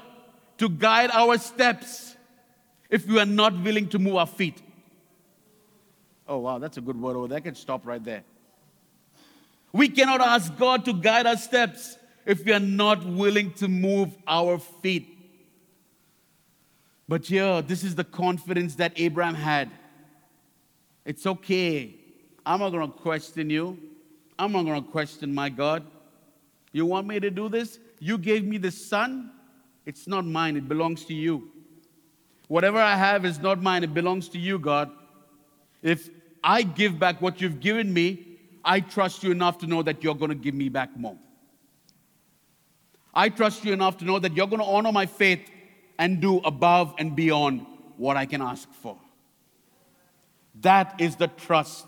to 0.58 0.68
guide 0.68 1.10
our 1.12 1.38
steps 1.38 2.16
if 2.90 3.06
we 3.06 3.18
are 3.18 3.26
not 3.26 3.58
willing 3.62 3.88
to 3.88 3.98
move 3.98 4.16
our 4.16 4.26
feet. 4.26 4.62
Oh, 6.26 6.38
wow, 6.38 6.58
that's 6.58 6.76
a 6.76 6.80
good 6.80 7.00
word 7.00 7.16
over 7.16 7.28
there. 7.28 7.38
I 7.38 7.40
can 7.40 7.54
stop 7.54 7.86
right 7.86 8.02
there. 8.02 8.22
We 9.72 9.88
cannot 9.88 10.20
ask 10.20 10.56
God 10.56 10.84
to 10.86 10.92
guide 10.92 11.26
our 11.26 11.36
steps 11.36 11.96
if 12.26 12.44
we 12.44 12.52
are 12.52 12.60
not 12.60 13.04
willing 13.04 13.52
to 13.54 13.68
move 13.68 14.14
our 14.26 14.58
feet. 14.58 15.16
But 17.08 17.26
here, 17.26 17.62
this 17.62 17.82
is 17.82 17.94
the 17.94 18.04
confidence 18.04 18.74
that 18.74 18.92
Abraham 18.96 19.34
had. 19.34 19.70
It's 21.06 21.26
okay. 21.26 21.94
I'm 22.44 22.60
not 22.60 22.70
going 22.70 22.92
to 22.92 22.98
question 22.98 23.48
you. 23.48 23.78
I'm 24.38 24.52
not 24.52 24.64
going 24.64 24.84
to 24.84 24.90
question 24.90 25.34
my 25.34 25.48
God. 25.48 25.84
You 26.72 26.84
want 26.84 27.06
me 27.06 27.18
to 27.18 27.30
do 27.30 27.48
this? 27.48 27.78
You 27.98 28.18
gave 28.18 28.44
me 28.44 28.58
the 28.58 28.70
son. 28.70 29.32
It's 29.88 30.06
not 30.06 30.26
mine, 30.26 30.58
it 30.58 30.68
belongs 30.68 31.06
to 31.06 31.14
you. 31.14 31.50
Whatever 32.46 32.76
I 32.76 32.94
have 32.94 33.24
is 33.24 33.38
not 33.38 33.62
mine, 33.62 33.82
it 33.84 33.94
belongs 33.94 34.28
to 34.28 34.38
you, 34.38 34.58
God. 34.58 34.90
If 35.82 36.10
I 36.44 36.62
give 36.62 36.98
back 36.98 37.22
what 37.22 37.40
you've 37.40 37.58
given 37.58 37.90
me, 37.94 38.38
I 38.62 38.80
trust 38.80 39.22
you 39.22 39.30
enough 39.30 39.56
to 39.60 39.66
know 39.66 39.82
that 39.82 40.04
you're 40.04 40.14
going 40.14 40.28
to 40.28 40.34
give 40.34 40.54
me 40.54 40.68
back 40.68 40.94
more. 40.94 41.16
I 43.14 43.30
trust 43.30 43.64
you 43.64 43.72
enough 43.72 43.96
to 43.98 44.04
know 44.04 44.18
that 44.18 44.36
you're 44.36 44.46
going 44.46 44.60
to 44.60 44.68
honor 44.68 44.92
my 44.92 45.06
faith 45.06 45.48
and 45.98 46.20
do 46.20 46.36
above 46.40 46.94
and 46.98 47.16
beyond 47.16 47.64
what 47.96 48.18
I 48.18 48.26
can 48.26 48.42
ask 48.42 48.70
for. 48.82 48.98
That 50.60 51.00
is 51.00 51.16
the 51.16 51.28
trust 51.28 51.86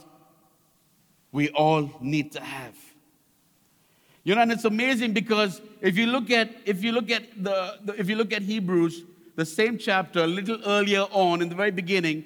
we 1.32 1.50
all 1.50 1.90
need 2.00 2.32
to 2.32 2.40
have. 2.40 2.74
You 4.22 4.34
know, 4.34 4.42
and 4.42 4.52
it's 4.52 4.64
amazing 4.64 5.12
because 5.12 5.60
if 5.80 5.96
you 5.96 6.06
look 6.06 6.30
at 6.30 6.50
if 6.66 6.84
you 6.84 6.92
look 6.92 7.10
at 7.10 7.42
the, 7.42 7.78
the, 7.84 8.00
if 8.00 8.08
you 8.08 8.16
look 8.16 8.32
at 8.32 8.42
Hebrews, 8.42 9.02
the 9.36 9.46
same 9.46 9.78
chapter, 9.78 10.24
a 10.24 10.26
little 10.26 10.58
earlier 10.66 11.06
on 11.10 11.40
in 11.40 11.48
the 11.48 11.54
very 11.54 11.70
beginning, 11.70 12.24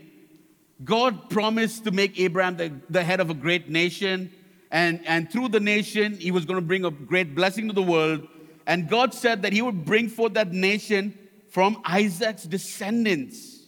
God 0.83 1.31
promised 1.31 1.85
to 1.85 1.93
make 1.93 2.19
Abraham 2.19 2.57
the, 2.57 2.73
the 2.91 3.05
head 3.05 3.21
of 3.21 3.31
a 3.31 3.35
great 3.35 3.69
nation, 3.69 4.33
and, 4.71 5.01
and 5.07 5.31
through 5.31 5.49
the 5.51 5.61
nation, 5.61 6.15
he 6.15 6.33
was 6.33 6.45
going 6.45 6.57
to 6.57 6.67
bring 6.67 6.85
a 6.85 6.91
great 6.91 7.35
blessing 7.35 7.69
to 7.69 7.75
the 7.75 7.83
world. 7.83 8.27
And 8.67 8.89
God 8.89 9.15
said 9.15 9.43
that 9.43 9.53
he 9.53 9.63
would 9.63 9.85
bring 9.85 10.09
forth 10.09 10.35
that 10.35 10.53
nation 10.53 11.17
from 11.51 11.81
Isaac's 11.85 12.43
descendants. 12.43 13.61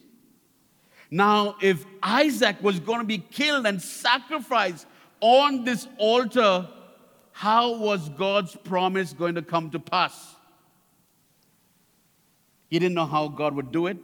Now, 1.11 1.57
if 1.63 1.85
Isaac 2.03 2.57
was 2.61 2.81
going 2.81 2.99
to 2.99 3.07
be 3.07 3.19
killed 3.19 3.67
and 3.67 3.81
sacrificed 3.81 4.87
on 5.21 5.65
this 5.65 5.87
altar, 5.99 6.69
how 7.37 7.77
was 7.77 8.09
God's 8.09 8.57
promise 8.57 9.13
going 9.13 9.35
to 9.35 9.43
come 9.43 9.69
to 9.73 9.79
pass? 9.79 10.37
He 12.71 12.79
didn't 12.79 12.95
know 12.95 13.05
how 13.05 13.29
God 13.29 13.55
would 13.55 13.71
do 13.71 13.89
it, 13.89 13.99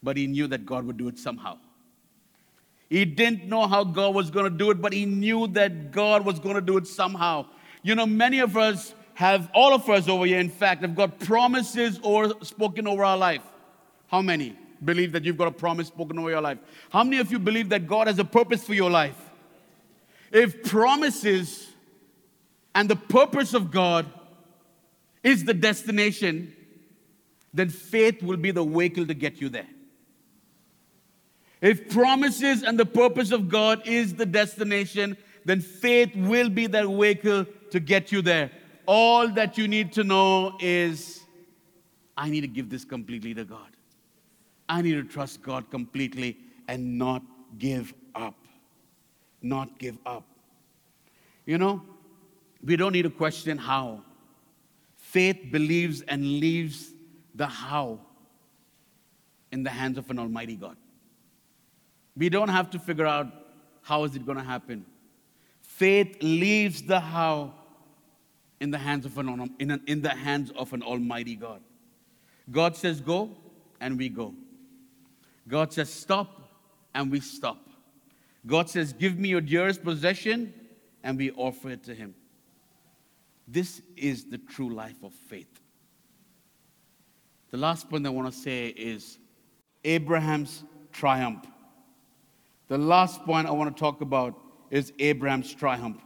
but 0.00 0.16
he 0.16 0.28
knew 0.28 0.46
that 0.46 0.64
God 0.64 0.84
would 0.84 0.96
do 0.96 1.08
it 1.08 1.18
somehow. 1.18 1.58
He 2.88 3.04
didn't 3.04 3.46
know 3.46 3.66
how 3.66 3.82
God 3.82 4.14
was 4.14 4.30
going 4.30 4.44
to 4.44 4.56
do 4.56 4.70
it, 4.70 4.80
but 4.80 4.92
he 4.92 5.06
knew 5.06 5.48
that 5.48 5.90
God 5.90 6.24
was 6.24 6.38
going 6.38 6.54
to 6.54 6.60
do 6.60 6.76
it 6.76 6.86
somehow. 6.86 7.46
You 7.82 7.96
know, 7.96 8.06
many 8.06 8.38
of 8.38 8.56
us 8.56 8.94
have, 9.14 9.50
all 9.52 9.74
of 9.74 9.90
us 9.90 10.06
over 10.06 10.24
here, 10.24 10.38
in 10.38 10.50
fact, 10.50 10.82
have 10.82 10.94
got 10.94 11.18
promises 11.18 11.98
or 12.00 12.44
spoken 12.44 12.86
over 12.86 13.02
our 13.02 13.18
life. 13.18 13.42
How 14.06 14.22
many 14.22 14.56
believe 14.84 15.10
that 15.12 15.24
you've 15.24 15.36
got 15.36 15.48
a 15.48 15.52
promise 15.66 15.88
spoken 15.88 16.16
over 16.16 16.30
your 16.30 16.40
life? 16.40 16.58
How 16.90 17.02
many 17.02 17.18
of 17.18 17.32
you 17.32 17.40
believe 17.40 17.70
that 17.70 17.88
God 17.88 18.06
has 18.06 18.20
a 18.20 18.24
purpose 18.24 18.62
for 18.62 18.74
your 18.74 18.88
life? 18.88 19.18
If 20.30 20.62
promises 20.62 21.69
and 22.74 22.88
the 22.88 22.96
purpose 22.96 23.54
of 23.54 23.70
God 23.70 24.06
is 25.22 25.44
the 25.44 25.54
destination, 25.54 26.54
then 27.52 27.68
faith 27.68 28.22
will 28.22 28.36
be 28.36 28.50
the 28.50 28.64
vehicle 28.64 29.06
to 29.06 29.14
get 29.14 29.40
you 29.40 29.48
there. 29.48 29.68
If 31.60 31.90
promises 31.90 32.62
and 32.62 32.78
the 32.78 32.86
purpose 32.86 33.32
of 33.32 33.48
God 33.48 33.86
is 33.86 34.14
the 34.14 34.24
destination, 34.24 35.16
then 35.44 35.60
faith 35.60 36.14
will 36.16 36.48
be 36.48 36.66
that 36.68 36.86
vehicle 36.86 37.46
to 37.70 37.80
get 37.80 38.12
you 38.12 38.22
there. 38.22 38.50
All 38.86 39.28
that 39.28 39.58
you 39.58 39.68
need 39.68 39.92
to 39.94 40.04
know 40.04 40.56
is 40.60 41.20
I 42.16 42.30
need 42.30 42.42
to 42.42 42.48
give 42.48 42.70
this 42.70 42.84
completely 42.84 43.34
to 43.34 43.44
God. 43.44 43.76
I 44.68 44.82
need 44.82 44.94
to 44.94 45.04
trust 45.04 45.42
God 45.42 45.70
completely 45.70 46.38
and 46.68 46.98
not 46.98 47.22
give 47.58 47.92
up. 48.14 48.36
Not 49.42 49.78
give 49.78 49.98
up. 50.06 50.24
You 51.44 51.58
know, 51.58 51.82
we 52.62 52.76
don't 52.76 52.92
need 52.92 53.02
to 53.02 53.10
question 53.10 53.58
how. 53.58 54.02
Faith 54.96 55.50
believes 55.50 56.02
and 56.02 56.22
leaves 56.22 56.92
the 57.34 57.46
how 57.46 58.00
in 59.50 59.62
the 59.62 59.70
hands 59.70 59.98
of 59.98 60.08
an 60.10 60.18
almighty 60.18 60.56
God. 60.56 60.76
We 62.16 62.28
don't 62.28 62.48
have 62.48 62.70
to 62.70 62.78
figure 62.78 63.06
out 63.06 63.26
how 63.82 64.04
is 64.04 64.14
it 64.14 64.24
going 64.24 64.38
to 64.38 64.44
happen. 64.44 64.84
Faith 65.60 66.18
leaves 66.20 66.82
the 66.82 67.00
how 67.00 67.54
in 68.60 68.70
the 68.70 68.78
hands 68.78 69.06
of 69.06 69.16
an, 69.18 69.50
in, 69.58 69.70
an, 69.70 69.82
in 69.86 70.02
the 70.02 70.10
hands 70.10 70.52
of 70.56 70.72
an 70.72 70.82
almighty 70.82 71.34
God. 71.34 71.62
God 72.50 72.76
says 72.76 73.00
go 73.00 73.30
and 73.80 73.98
we 73.98 74.08
go. 74.08 74.34
God 75.48 75.72
says 75.72 75.92
stop 75.92 76.40
and 76.94 77.10
we 77.10 77.20
stop. 77.20 77.70
God 78.46 78.70
says, 78.70 78.92
Give 78.92 79.18
me 79.18 79.28
your 79.28 79.40
dearest 79.40 79.82
possession, 79.82 80.54
and 81.02 81.18
we 81.18 81.30
offer 81.32 81.70
it 81.70 81.84
to 81.84 81.94
Him. 81.94 82.14
This 83.50 83.82
is 83.96 84.26
the 84.26 84.38
true 84.38 84.72
life 84.72 85.02
of 85.02 85.12
faith. 85.12 85.60
The 87.50 87.56
last 87.56 87.90
point 87.90 88.06
I 88.06 88.10
want 88.10 88.32
to 88.32 88.38
say 88.38 88.68
is 88.68 89.18
Abraham's 89.82 90.62
triumph. 90.92 91.44
The 92.68 92.78
last 92.78 93.24
point 93.24 93.48
I 93.48 93.50
want 93.50 93.76
to 93.76 93.80
talk 93.80 94.02
about 94.02 94.40
is 94.70 94.92
Abraham's 95.00 95.52
triumph. 95.52 96.00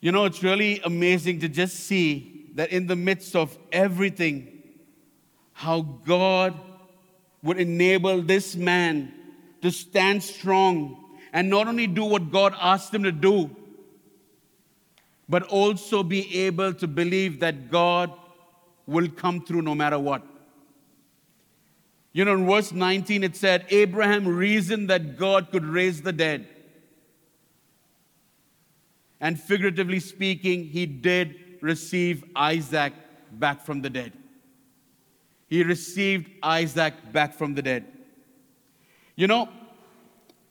You 0.00 0.12
know, 0.12 0.26
it's 0.26 0.42
really 0.42 0.82
amazing 0.84 1.40
to 1.40 1.48
just 1.48 1.76
see 1.76 2.50
that 2.56 2.70
in 2.70 2.86
the 2.86 2.96
midst 2.96 3.34
of 3.34 3.56
everything, 3.72 4.62
how 5.54 5.80
God 5.80 6.60
would 7.42 7.58
enable 7.58 8.20
this 8.20 8.54
man 8.54 9.14
to 9.62 9.70
stand 9.70 10.22
strong 10.22 11.16
and 11.32 11.48
not 11.48 11.68
only 11.68 11.86
do 11.86 12.04
what 12.04 12.30
God 12.30 12.54
asked 12.60 12.92
him 12.92 13.04
to 13.04 13.12
do, 13.12 13.50
but 15.28 15.42
also 15.44 16.02
be 16.02 16.40
able 16.40 16.74
to 16.74 16.86
believe 16.86 17.40
that 17.40 17.70
God 17.70 18.12
will 18.86 19.08
come 19.08 19.40
through 19.40 19.62
no 19.62 19.74
matter 19.74 19.98
what. 19.98 20.22
You 22.12 22.24
know, 22.24 22.34
in 22.34 22.46
verse 22.46 22.72
19, 22.72 23.24
it 23.24 23.34
said, 23.34 23.66
Abraham 23.70 24.28
reasoned 24.28 24.88
that 24.90 25.18
God 25.18 25.50
could 25.50 25.64
raise 25.64 26.02
the 26.02 26.12
dead. 26.12 26.46
And 29.20 29.40
figuratively 29.40 30.00
speaking, 30.00 30.64
he 30.64 30.86
did 30.86 31.34
receive 31.60 32.24
Isaac 32.36 32.92
back 33.32 33.62
from 33.62 33.82
the 33.82 33.90
dead. 33.90 34.12
He 35.48 35.62
received 35.64 36.30
Isaac 36.42 36.94
back 37.12 37.34
from 37.34 37.54
the 37.54 37.62
dead. 37.62 37.84
You 39.16 39.26
know, 39.26 39.48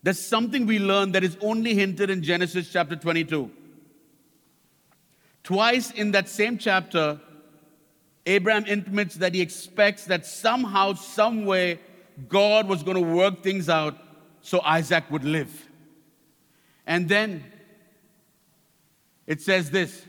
there's 0.01 0.19
something 0.19 0.65
we 0.65 0.79
learn 0.79 1.11
that 1.13 1.23
is 1.23 1.37
only 1.39 1.75
hinted 1.75 2.09
in 2.09 2.23
Genesis 2.23 2.69
chapter 2.71 2.95
22. 2.95 3.49
Twice 5.43 5.91
in 5.91 6.11
that 6.11 6.29
same 6.29 6.57
chapter, 6.57 7.19
Abraham 8.25 8.65
intimates 8.65 9.15
that 9.15 9.33
he 9.33 9.41
expects 9.41 10.05
that 10.05 10.25
somehow, 10.25 10.93
some 10.93 11.45
way, 11.45 11.79
God 12.29 12.67
was 12.67 12.83
going 12.83 12.95
to 12.95 13.15
work 13.15 13.43
things 13.43 13.67
out 13.69 13.97
so 14.41 14.61
Isaac 14.61 15.03
would 15.09 15.23
live. 15.25 15.69
And 16.85 17.09
then 17.09 17.43
it 19.25 19.41
says 19.41 19.71
this 19.71 20.05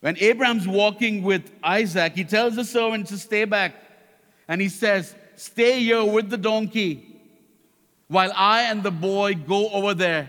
when 0.00 0.16
Abraham's 0.18 0.66
walking 0.66 1.22
with 1.22 1.48
Isaac, 1.62 2.14
he 2.16 2.24
tells 2.24 2.56
the 2.56 2.64
servant 2.64 3.06
to 3.08 3.18
stay 3.18 3.44
back. 3.44 3.74
And 4.48 4.60
he 4.60 4.68
says, 4.68 5.14
Stay 5.36 5.80
here 5.80 6.04
with 6.04 6.28
the 6.28 6.36
donkey 6.36 7.20
while 8.08 8.32
I 8.34 8.62
and 8.62 8.82
the 8.82 8.90
boy 8.90 9.34
go 9.34 9.70
over 9.70 9.94
there. 9.94 10.28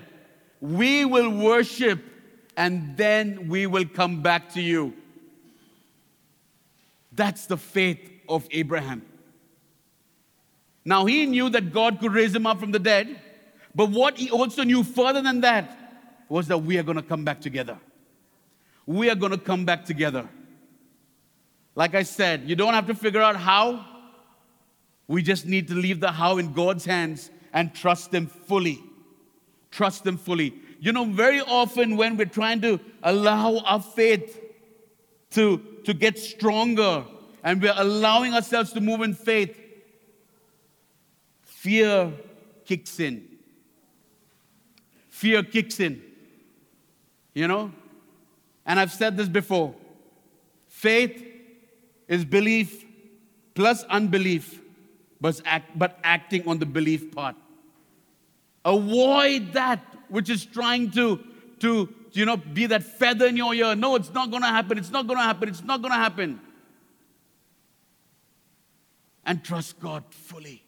We 0.61 1.05
will 1.05 1.29
worship 1.29 2.01
and 2.55 2.95
then 2.97 3.47
we 3.47 3.67
will 3.67 3.85
come 3.85 4.21
back 4.21 4.53
to 4.53 4.61
you. 4.61 4.93
That's 7.11 7.45
the 7.45 7.57
faith 7.57 7.99
of 8.27 8.47
Abraham. 8.51 9.03
Now, 10.85 11.05
he 11.05 11.25
knew 11.25 11.49
that 11.49 11.71
God 11.71 11.99
could 11.99 12.13
raise 12.13 12.35
him 12.35 12.45
up 12.45 12.59
from 12.59 12.71
the 12.71 12.79
dead, 12.79 13.19
but 13.73 13.89
what 13.89 14.17
he 14.17 14.29
also 14.29 14.63
knew 14.63 14.83
further 14.83 15.21
than 15.21 15.41
that 15.41 15.77
was 16.29 16.47
that 16.47 16.57
we 16.57 16.77
are 16.77 16.83
going 16.83 16.97
to 16.97 17.03
come 17.03 17.23
back 17.23 17.41
together. 17.41 17.77
We 18.85 19.09
are 19.09 19.15
going 19.15 19.31
to 19.31 19.37
come 19.37 19.65
back 19.65 19.85
together. 19.85 20.27
Like 21.75 21.95
I 21.95 22.03
said, 22.03 22.43
you 22.45 22.55
don't 22.55 22.73
have 22.73 22.87
to 22.87 22.95
figure 22.95 23.21
out 23.21 23.35
how. 23.35 23.85
We 25.07 25.21
just 25.21 25.45
need 25.45 25.67
to 25.67 25.75
leave 25.75 25.99
the 25.99 26.11
how 26.11 26.37
in 26.37 26.53
God's 26.53 26.85
hands 26.85 27.29
and 27.51 27.73
trust 27.73 28.13
Him 28.13 28.27
fully. 28.27 28.81
Trust 29.71 30.05
Him 30.05 30.17
fully. 30.17 30.53
You 30.83 30.91
know, 30.91 31.05
very 31.05 31.39
often 31.39 31.95
when 31.95 32.17
we're 32.17 32.25
trying 32.25 32.59
to 32.59 32.77
allow 33.03 33.59
our 33.59 33.81
faith 33.81 34.37
to, 35.29 35.59
to 35.85 35.93
get 35.93 36.19
stronger 36.19 37.05
and 37.41 37.61
we're 37.61 37.73
allowing 37.77 38.33
ourselves 38.33 38.73
to 38.73 38.81
move 38.81 38.99
in 38.99 39.13
faith, 39.13 39.57
fear 41.41 42.11
kicks 42.65 42.99
in. 42.99 43.25
Fear 45.07 45.43
kicks 45.43 45.79
in. 45.79 46.01
You 47.33 47.47
know? 47.47 47.71
And 48.65 48.77
I've 48.77 48.91
said 48.91 49.15
this 49.15 49.29
before 49.29 49.73
faith 50.67 51.25
is 52.09 52.25
belief 52.25 52.83
plus 53.55 53.85
unbelief, 53.85 54.59
but, 55.21 55.39
act, 55.45 55.79
but 55.79 55.97
acting 56.03 56.45
on 56.45 56.59
the 56.59 56.65
belief 56.65 57.15
part. 57.15 57.37
Avoid 58.65 59.53
that 59.53 59.92
which 60.13 60.29
is 60.29 60.45
trying 60.45 60.91
to, 60.91 61.19
to 61.57 61.89
you 62.11 62.23
know, 62.23 62.37
be 62.37 62.67
that 62.67 62.83
feather 62.83 63.25
in 63.25 63.35
your 63.35 63.51
ear. 63.55 63.75
No, 63.75 63.95
it's 63.95 64.13
not 64.13 64.29
going 64.29 64.43
to 64.43 64.47
happen. 64.47 64.77
It's 64.77 64.91
not 64.91 65.07
going 65.07 65.17
to 65.17 65.23
happen. 65.23 65.49
It's 65.49 65.63
not 65.63 65.81
going 65.81 65.91
to 65.91 65.97
happen. 65.97 66.39
And 69.25 69.43
trust 69.43 69.79
God 69.79 70.03
fully. 70.11 70.61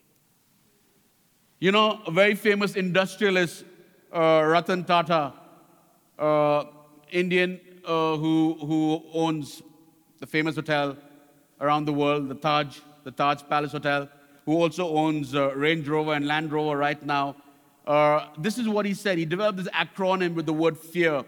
You 1.60 1.72
know, 1.72 2.02
a 2.08 2.12
very 2.12 2.34
famous 2.34 2.76
industrialist, 2.76 3.66
uh, 4.12 4.42
Ratan 4.48 4.84
Tata, 4.84 5.34
uh, 6.18 6.64
Indian 7.12 7.60
uh, 7.86 8.18
who, 8.18 8.58
who 8.60 9.04
owns 9.14 9.62
the 10.22 10.26
famous 10.26 10.56
hotel 10.56 10.98
around 11.62 11.86
the 11.86 11.94
world, 11.94 12.30
the 12.30 12.36
Taj, 12.36 12.80
the 13.04 13.12
Taj 13.12 13.44
Palace 13.48 13.74
Hotel, 13.74 14.10
who 14.48 14.54
also 14.54 14.90
owns 14.90 15.36
uh, 15.36 15.54
Range 15.56 15.88
Rover 15.88 16.14
and 16.14 16.26
Land 16.26 16.52
Rover 16.52 16.76
right 16.76 17.06
now. 17.06 17.36
Uh, 17.86 18.28
this 18.38 18.58
is 18.58 18.68
what 18.68 18.86
he 18.86 18.94
said. 18.94 19.18
He 19.18 19.26
developed 19.26 19.60
this 19.60 19.68
acronym 19.68 20.34
with 20.34 20.46
the 20.46 20.54
word 20.54 20.78
fear. 20.78 21.24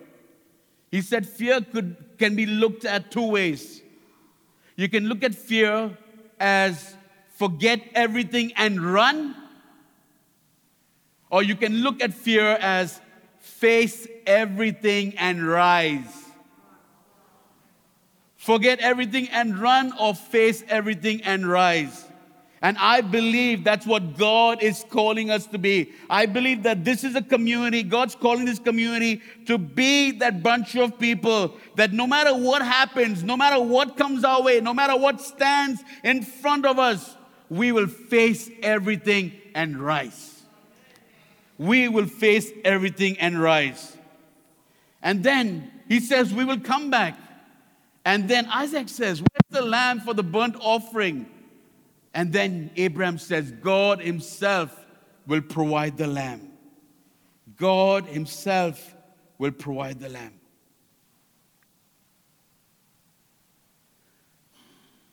He 0.92 1.02
said 1.02 1.28
fear 1.28 1.62
could, 1.62 1.96
can 2.18 2.36
be 2.36 2.46
looked 2.46 2.86
at 2.86 3.12
two 3.12 3.30
ways. 3.30 3.82
You 4.76 4.90
can 4.90 5.08
look 5.08 5.24
at 5.24 5.36
fear 5.36 5.98
as 6.40 6.96
forget 7.36 7.82
everything 7.94 8.54
and 8.56 8.82
run, 8.82 9.36
or 11.30 11.44
you 11.44 11.56
can 11.56 11.74
look 11.84 12.02
at 12.02 12.14
fear 12.14 12.58
as 12.62 13.02
face 13.40 14.08
everything 14.26 15.18
and 15.18 15.46
rise. 15.46 16.26
Forget 18.36 18.80
everything 18.80 19.28
and 19.30 19.60
run, 19.60 19.94
or 20.00 20.16
face 20.16 20.64
everything 20.70 21.22
and 21.24 21.46
rise. 21.46 22.07
And 22.62 22.76
I 22.80 23.02
believe 23.02 23.64
that's 23.64 23.86
what 23.86 24.18
God 24.18 24.64
is 24.64 24.84
calling 24.90 25.30
us 25.30 25.46
to 25.48 25.60
be. 25.60 25.92
I 26.10 26.26
believe 26.26 26.64
that 26.64 26.84
this 26.84 27.04
is 27.04 27.16
a 27.16 27.22
community, 27.22 27.84
God's 27.84 28.16
calling 28.16 28.46
this 28.46 28.58
community 28.58 29.22
to 29.46 29.60
be 29.60 30.12
that 30.14 30.42
bunch 30.42 30.76
of 30.76 30.98
people 30.98 31.56
that 31.76 31.94
no 31.94 32.08
matter 32.08 32.36
what 32.36 32.64
happens, 32.64 33.24
no 33.24 33.38
matter 33.38 33.62
what 33.62 33.96
comes 33.96 34.24
our 34.24 34.42
way, 34.42 34.60
no 34.60 34.74
matter 34.74 34.98
what 34.98 35.22
stands 35.22 35.84
in 36.04 36.24
front 36.24 36.66
of 36.66 36.80
us, 36.80 37.16
we 37.50 37.72
will 37.72 37.88
face 37.88 38.50
everything 38.64 39.34
and 39.54 39.78
rise. 39.78 40.42
We 41.60 41.88
will 41.88 42.08
face 42.08 42.52
everything 42.64 43.20
and 43.20 43.40
rise. 43.40 43.96
And 45.02 45.24
then 45.24 45.72
he 45.88 46.00
says, 46.00 46.34
We 46.34 46.44
will 46.44 46.60
come 46.60 46.90
back. 46.90 47.18
And 48.04 48.28
then 48.28 48.48
Isaac 48.48 48.90
says, 48.90 49.22
Where's 49.22 49.62
the 49.62 49.68
lamb 49.68 50.00
for 50.00 50.14
the 50.14 50.24
burnt 50.24 50.56
offering? 50.60 51.28
And 52.18 52.34
then 52.34 52.72
Abraham 52.78 53.20
says, 53.20 53.52
God 53.52 54.02
Himself 54.02 54.76
will 55.28 55.42
provide 55.42 55.98
the 55.98 56.08
lamb. 56.08 56.50
God 57.56 58.06
Himself 58.06 58.96
will 59.38 59.52
provide 59.52 60.00
the 60.00 60.10
lamb. 60.10 60.34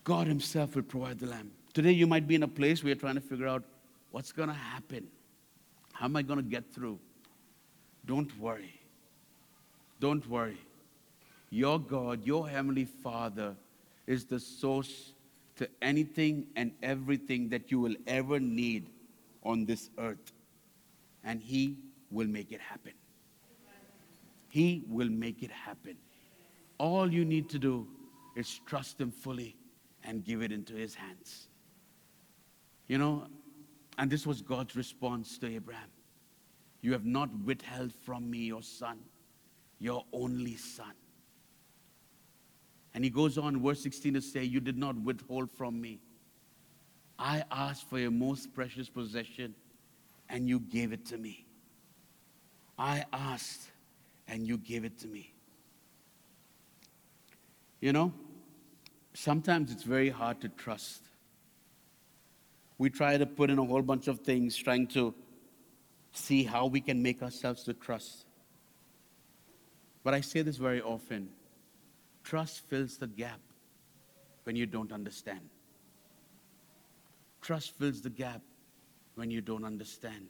God 0.02 0.26
Himself 0.26 0.76
will 0.76 0.82
provide 0.82 1.18
the 1.18 1.26
lamb. 1.26 1.50
Today, 1.74 1.92
you 1.92 2.06
might 2.06 2.26
be 2.26 2.36
in 2.36 2.42
a 2.42 2.48
place 2.48 2.82
where 2.82 2.88
you're 2.88 2.96
trying 2.96 3.16
to 3.16 3.20
figure 3.20 3.48
out 3.48 3.64
what's 4.10 4.32
going 4.32 4.48
to 4.48 4.54
happen. 4.54 5.06
How 5.92 6.06
am 6.06 6.16
I 6.16 6.22
going 6.22 6.38
to 6.38 6.42
get 6.42 6.72
through? 6.72 6.98
Don't 8.06 8.34
worry. 8.40 8.80
Don't 10.00 10.26
worry. 10.26 10.56
Your 11.50 11.78
God, 11.78 12.24
your 12.24 12.48
Heavenly 12.48 12.86
Father, 12.86 13.54
is 14.06 14.24
the 14.24 14.40
source 14.40 15.12
to 15.56 15.68
anything 15.82 16.46
and 16.56 16.72
everything 16.82 17.48
that 17.50 17.70
you 17.70 17.80
will 17.80 17.94
ever 18.06 18.40
need 18.40 18.90
on 19.42 19.64
this 19.64 19.90
earth. 19.98 20.32
And 21.22 21.40
He 21.40 21.78
will 22.10 22.26
make 22.26 22.52
it 22.52 22.60
happen. 22.60 22.92
He 24.48 24.84
will 24.88 25.08
make 25.08 25.42
it 25.42 25.50
happen. 25.50 25.96
All 26.78 27.12
you 27.12 27.24
need 27.24 27.48
to 27.50 27.58
do 27.58 27.86
is 28.36 28.60
trust 28.66 29.00
Him 29.00 29.10
fully 29.10 29.56
and 30.04 30.24
give 30.24 30.42
it 30.42 30.52
into 30.52 30.74
His 30.74 30.94
hands. 30.94 31.48
You 32.86 32.98
know, 32.98 33.26
and 33.98 34.10
this 34.10 34.26
was 34.26 34.42
God's 34.42 34.76
response 34.76 35.38
to 35.38 35.46
Abraham 35.46 35.88
You 36.82 36.92
have 36.92 37.04
not 37.04 37.30
withheld 37.44 37.92
from 37.92 38.30
me 38.30 38.38
your 38.38 38.62
son, 38.62 38.98
your 39.78 40.04
only 40.12 40.56
son. 40.56 40.92
And 42.94 43.02
he 43.02 43.10
goes 43.10 43.38
on, 43.38 43.60
verse 43.60 43.82
16, 43.82 44.14
to 44.14 44.20
say, 44.20 44.44
You 44.44 44.60
did 44.60 44.78
not 44.78 44.96
withhold 44.96 45.50
from 45.50 45.80
me 45.80 46.00
I 47.18 47.44
asked 47.50 47.88
for 47.88 47.98
your 47.98 48.10
most 48.10 48.52
precious 48.54 48.88
possession, 48.88 49.54
and 50.28 50.48
you 50.48 50.60
gave 50.60 50.92
it 50.92 51.06
to 51.06 51.18
me. 51.18 51.46
I 52.78 53.04
asked, 53.12 53.70
and 54.26 54.46
you 54.46 54.58
gave 54.58 54.84
it 54.84 54.98
to 55.00 55.06
me. 55.06 55.32
You 57.80 57.92
know, 57.92 58.12
sometimes 59.12 59.70
it's 59.70 59.84
very 59.84 60.08
hard 60.08 60.40
to 60.40 60.48
trust. 60.48 61.02
We 62.78 62.90
try 62.90 63.16
to 63.16 63.26
put 63.26 63.50
in 63.50 63.58
a 63.58 63.64
whole 63.64 63.82
bunch 63.82 64.08
of 64.08 64.20
things 64.20 64.56
trying 64.56 64.88
to 64.88 65.14
see 66.12 66.42
how 66.42 66.66
we 66.66 66.80
can 66.80 67.02
make 67.02 67.22
ourselves 67.22 67.62
to 67.64 67.74
trust. 67.74 68.24
But 70.02 70.14
I 70.14 70.20
say 70.20 70.42
this 70.42 70.56
very 70.56 70.82
often 70.82 71.28
trust 72.24 72.60
fills 72.68 72.96
the 72.96 73.06
gap 73.06 73.40
when 74.44 74.56
you 74.56 74.66
don't 74.66 74.92
understand. 74.92 75.48
Trust 77.40 77.78
fills 77.78 78.00
the 78.00 78.10
gap 78.10 78.40
when 79.14 79.30
you 79.30 79.40
don't 79.40 79.64
understand. 79.64 80.26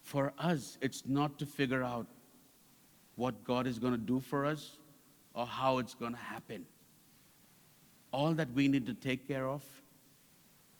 For 0.00 0.32
us, 0.38 0.78
it's 0.80 1.02
not 1.06 1.38
to 1.38 1.46
figure 1.46 1.82
out 1.82 2.06
what 3.16 3.44
God 3.44 3.66
is 3.66 3.78
going 3.78 3.92
to 3.92 3.98
do 3.98 4.20
for 4.20 4.46
us 4.46 4.78
or 5.34 5.46
how 5.46 5.78
it's 5.78 5.94
going 5.94 6.12
to 6.12 6.18
happen. 6.18 6.64
All 8.12 8.32
that 8.34 8.52
we 8.52 8.68
need 8.68 8.86
to 8.86 8.94
take 8.94 9.26
care 9.26 9.48
of 9.48 9.62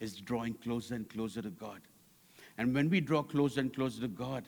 is 0.00 0.16
drawing 0.16 0.54
closer 0.54 0.94
and 0.94 1.08
closer 1.08 1.42
to 1.42 1.50
God. 1.50 1.80
And 2.58 2.74
when 2.74 2.90
we 2.90 3.00
draw 3.00 3.22
closer 3.22 3.60
and 3.60 3.74
closer 3.74 4.00
to 4.02 4.08
God, 4.08 4.44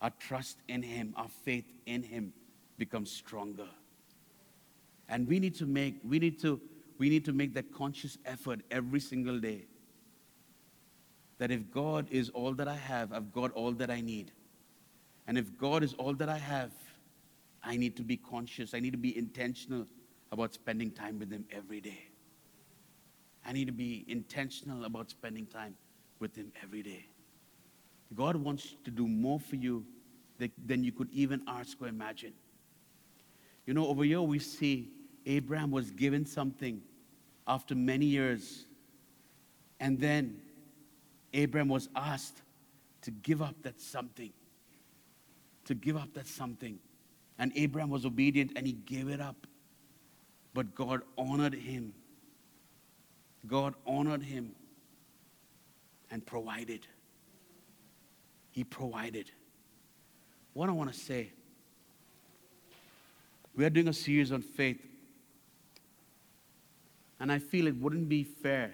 our 0.00 0.12
trust 0.18 0.58
in 0.68 0.82
Him, 0.82 1.12
our 1.16 1.28
faith 1.28 1.64
in 1.86 2.02
Him 2.02 2.32
becomes 2.78 3.10
stronger. 3.10 3.68
And 5.08 5.26
we 5.26 5.38
need 5.38 5.54
to 5.56 5.66
make, 5.66 5.96
we 6.04 6.18
need 6.18 6.38
to, 6.40 6.60
we 6.98 7.08
need 7.08 7.24
to 7.24 7.32
make 7.32 7.54
that 7.54 7.72
conscious 7.72 8.18
effort 8.24 8.60
every 8.70 9.00
single 9.00 9.38
day. 9.38 9.66
That 11.38 11.50
if 11.50 11.70
God 11.70 12.06
is 12.10 12.30
all 12.30 12.52
that 12.54 12.68
I 12.68 12.76
have, 12.76 13.12
I've 13.12 13.32
got 13.32 13.52
all 13.52 13.72
that 13.72 13.90
I 13.90 14.00
need. 14.00 14.32
And 15.26 15.38
if 15.38 15.56
God 15.56 15.82
is 15.82 15.94
all 15.94 16.14
that 16.14 16.28
I 16.28 16.38
have, 16.38 16.72
I 17.62 17.76
need 17.76 17.96
to 17.96 18.02
be 18.02 18.16
conscious. 18.16 18.74
I 18.74 18.80
need 18.80 18.92
to 18.92 18.98
be 18.98 19.16
intentional 19.16 19.86
about 20.32 20.54
spending 20.54 20.90
time 20.90 21.18
with 21.18 21.30
Him 21.30 21.44
every 21.50 21.80
day. 21.80 22.08
I 23.46 23.52
need 23.52 23.66
to 23.66 23.72
be 23.72 24.04
intentional 24.08 24.84
about 24.84 25.10
spending 25.10 25.46
time 25.46 25.74
with 26.18 26.36
Him 26.36 26.52
every 26.62 26.82
day. 26.82 27.06
God 28.14 28.36
wants 28.36 28.76
to 28.84 28.90
do 28.90 29.06
more 29.06 29.38
for 29.38 29.56
you 29.56 29.84
than 30.66 30.84
you 30.84 30.92
could 30.92 31.08
even 31.12 31.42
ask 31.46 31.80
or 31.80 31.88
imagine. 31.88 32.32
You 33.68 33.74
know, 33.74 33.86
over 33.86 34.02
here 34.02 34.22
we 34.22 34.38
see 34.38 34.88
Abraham 35.26 35.70
was 35.70 35.90
given 35.90 36.24
something 36.24 36.80
after 37.46 37.74
many 37.74 38.06
years. 38.06 38.64
And 39.78 40.00
then 40.00 40.40
Abraham 41.34 41.68
was 41.68 41.90
asked 41.94 42.40
to 43.02 43.10
give 43.10 43.42
up 43.42 43.56
that 43.64 43.78
something. 43.78 44.32
To 45.66 45.74
give 45.74 45.98
up 45.98 46.14
that 46.14 46.26
something. 46.26 46.78
And 47.38 47.52
Abraham 47.56 47.90
was 47.90 48.06
obedient 48.06 48.52
and 48.56 48.66
he 48.66 48.72
gave 48.72 49.10
it 49.10 49.20
up. 49.20 49.46
But 50.54 50.74
God 50.74 51.02
honored 51.18 51.52
him. 51.52 51.92
God 53.46 53.74
honored 53.86 54.22
him 54.22 54.52
and 56.10 56.24
provided. 56.24 56.86
He 58.50 58.64
provided. 58.64 59.30
What 60.54 60.70
I 60.70 60.72
want 60.72 60.90
to 60.90 60.98
say, 60.98 61.32
we 63.58 63.64
are 63.64 63.70
doing 63.70 63.88
a 63.88 63.92
series 63.92 64.30
on 64.30 64.40
faith. 64.40 64.80
And 67.18 67.32
I 67.32 67.40
feel 67.40 67.66
it 67.66 67.74
wouldn't 67.74 68.08
be 68.08 68.22
fair. 68.22 68.72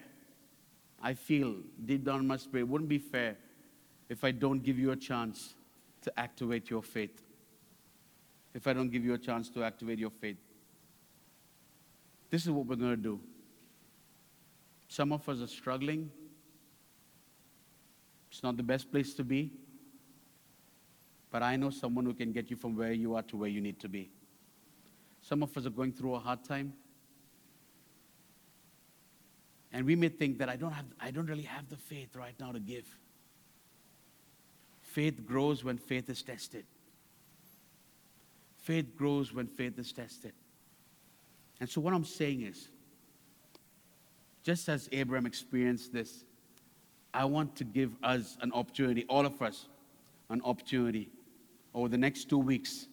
I 1.02 1.14
feel 1.14 1.54
deep 1.86 2.04
down 2.04 2.20
in 2.20 2.26
my 2.26 2.36
spirit, 2.36 2.64
it 2.64 2.68
wouldn't 2.68 2.90
be 2.90 2.98
fair 2.98 3.38
if 4.10 4.24
I 4.24 4.30
don't 4.30 4.62
give 4.62 4.78
you 4.78 4.90
a 4.90 4.96
chance 4.96 5.54
to 6.02 6.12
activate 6.20 6.68
your 6.68 6.82
faith. 6.82 7.22
If 8.52 8.66
I 8.66 8.74
don't 8.74 8.90
give 8.90 9.06
you 9.06 9.14
a 9.14 9.18
chance 9.18 9.48
to 9.52 9.64
activate 9.64 9.98
your 9.98 10.10
faith. 10.10 10.36
This 12.28 12.42
is 12.42 12.50
what 12.50 12.66
we're 12.66 12.76
going 12.76 12.90
to 12.90 13.02
do. 13.02 13.20
Some 14.88 15.12
of 15.12 15.26
us 15.26 15.40
are 15.40 15.46
struggling. 15.46 16.10
It's 18.30 18.42
not 18.42 18.58
the 18.58 18.62
best 18.62 18.92
place 18.92 19.14
to 19.14 19.24
be. 19.24 19.50
But 21.30 21.42
I 21.42 21.56
know 21.56 21.70
someone 21.70 22.04
who 22.04 22.12
can 22.12 22.32
get 22.32 22.50
you 22.50 22.56
from 22.58 22.76
where 22.76 22.92
you 22.92 23.14
are 23.14 23.22
to 23.22 23.36
where 23.38 23.48
you 23.48 23.62
need 23.62 23.80
to 23.80 23.88
be. 23.88 24.10
Some 25.26 25.42
of 25.42 25.56
us 25.56 25.64
are 25.64 25.70
going 25.70 25.92
through 25.92 26.16
a 26.16 26.18
hard 26.18 26.44
time. 26.44 26.74
And 29.72 29.86
we 29.86 29.96
may 29.96 30.10
think 30.10 30.38
that 30.38 30.50
I 30.50 30.56
don't, 30.56 30.72
have, 30.72 30.84
I 31.00 31.10
don't 31.10 31.26
really 31.26 31.44
have 31.44 31.68
the 31.70 31.78
faith 31.78 32.14
right 32.14 32.34
now 32.38 32.52
to 32.52 32.60
give. 32.60 32.84
Faith 34.82 35.24
grows 35.26 35.64
when 35.64 35.78
faith 35.78 36.10
is 36.10 36.22
tested. 36.22 36.66
Faith 38.58 38.94
grows 38.96 39.32
when 39.32 39.46
faith 39.46 39.78
is 39.78 39.92
tested. 39.92 40.32
And 41.58 41.70
so, 41.70 41.80
what 41.80 41.94
I'm 41.94 42.04
saying 42.04 42.42
is, 42.42 42.68
just 44.42 44.68
as 44.68 44.90
Abraham 44.92 45.24
experienced 45.24 45.92
this, 45.92 46.24
I 47.14 47.24
want 47.24 47.56
to 47.56 47.64
give 47.64 47.92
us 48.02 48.36
an 48.42 48.52
opportunity, 48.52 49.06
all 49.08 49.24
of 49.24 49.40
us, 49.40 49.68
an 50.28 50.42
opportunity 50.44 51.08
over 51.74 51.88
the 51.88 51.98
next 51.98 52.28
two 52.28 52.38
weeks 52.38 52.88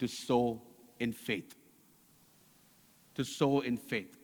to 0.00 0.08
sow 0.08 0.60
in 1.00 1.12
faith. 1.12 1.54
To 3.16 3.24
sow 3.24 3.60
in 3.60 3.76
faith. 3.76 4.16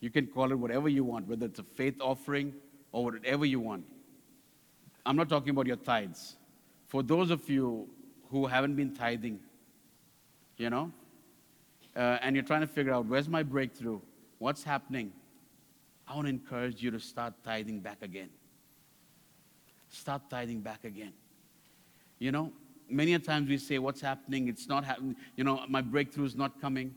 You 0.00 0.10
can 0.10 0.26
call 0.26 0.50
it 0.50 0.54
whatever 0.54 0.88
you 0.88 1.04
want, 1.04 1.28
whether 1.28 1.46
it's 1.46 1.58
a 1.58 1.62
faith 1.62 2.00
offering 2.00 2.54
or 2.92 3.04
whatever 3.04 3.44
you 3.44 3.60
want. 3.60 3.84
I'm 5.04 5.16
not 5.16 5.28
talking 5.28 5.50
about 5.50 5.66
your 5.66 5.76
tithes. 5.76 6.36
For 6.88 7.02
those 7.02 7.30
of 7.30 7.48
you 7.48 7.88
who 8.30 8.46
haven't 8.46 8.76
been 8.76 8.94
tithing, 8.94 9.40
you 10.56 10.70
know, 10.70 10.92
uh, 11.96 12.18
and 12.22 12.36
you're 12.36 12.44
trying 12.44 12.60
to 12.60 12.66
figure 12.66 12.92
out 12.92 13.06
where's 13.06 13.28
my 13.28 13.42
breakthrough, 13.42 14.00
what's 14.38 14.62
happening, 14.62 15.12
I 16.06 16.14
want 16.14 16.26
to 16.26 16.30
encourage 16.30 16.82
you 16.82 16.90
to 16.90 17.00
start 17.00 17.34
tithing 17.44 17.80
back 17.80 17.98
again. 18.02 18.30
Start 19.88 20.22
tithing 20.30 20.60
back 20.60 20.84
again. 20.84 21.12
You 22.18 22.32
know, 22.32 22.52
many 22.90 23.14
a 23.14 23.18
times 23.18 23.48
we 23.48 23.58
say, 23.58 23.78
What's 23.78 24.00
happening? 24.00 24.48
It's 24.48 24.68
not 24.68 24.84
happening. 24.84 25.16
You 25.36 25.44
know, 25.44 25.64
my 25.68 25.80
breakthrough 25.80 26.26
is 26.26 26.36
not 26.36 26.60
coming. 26.60 26.94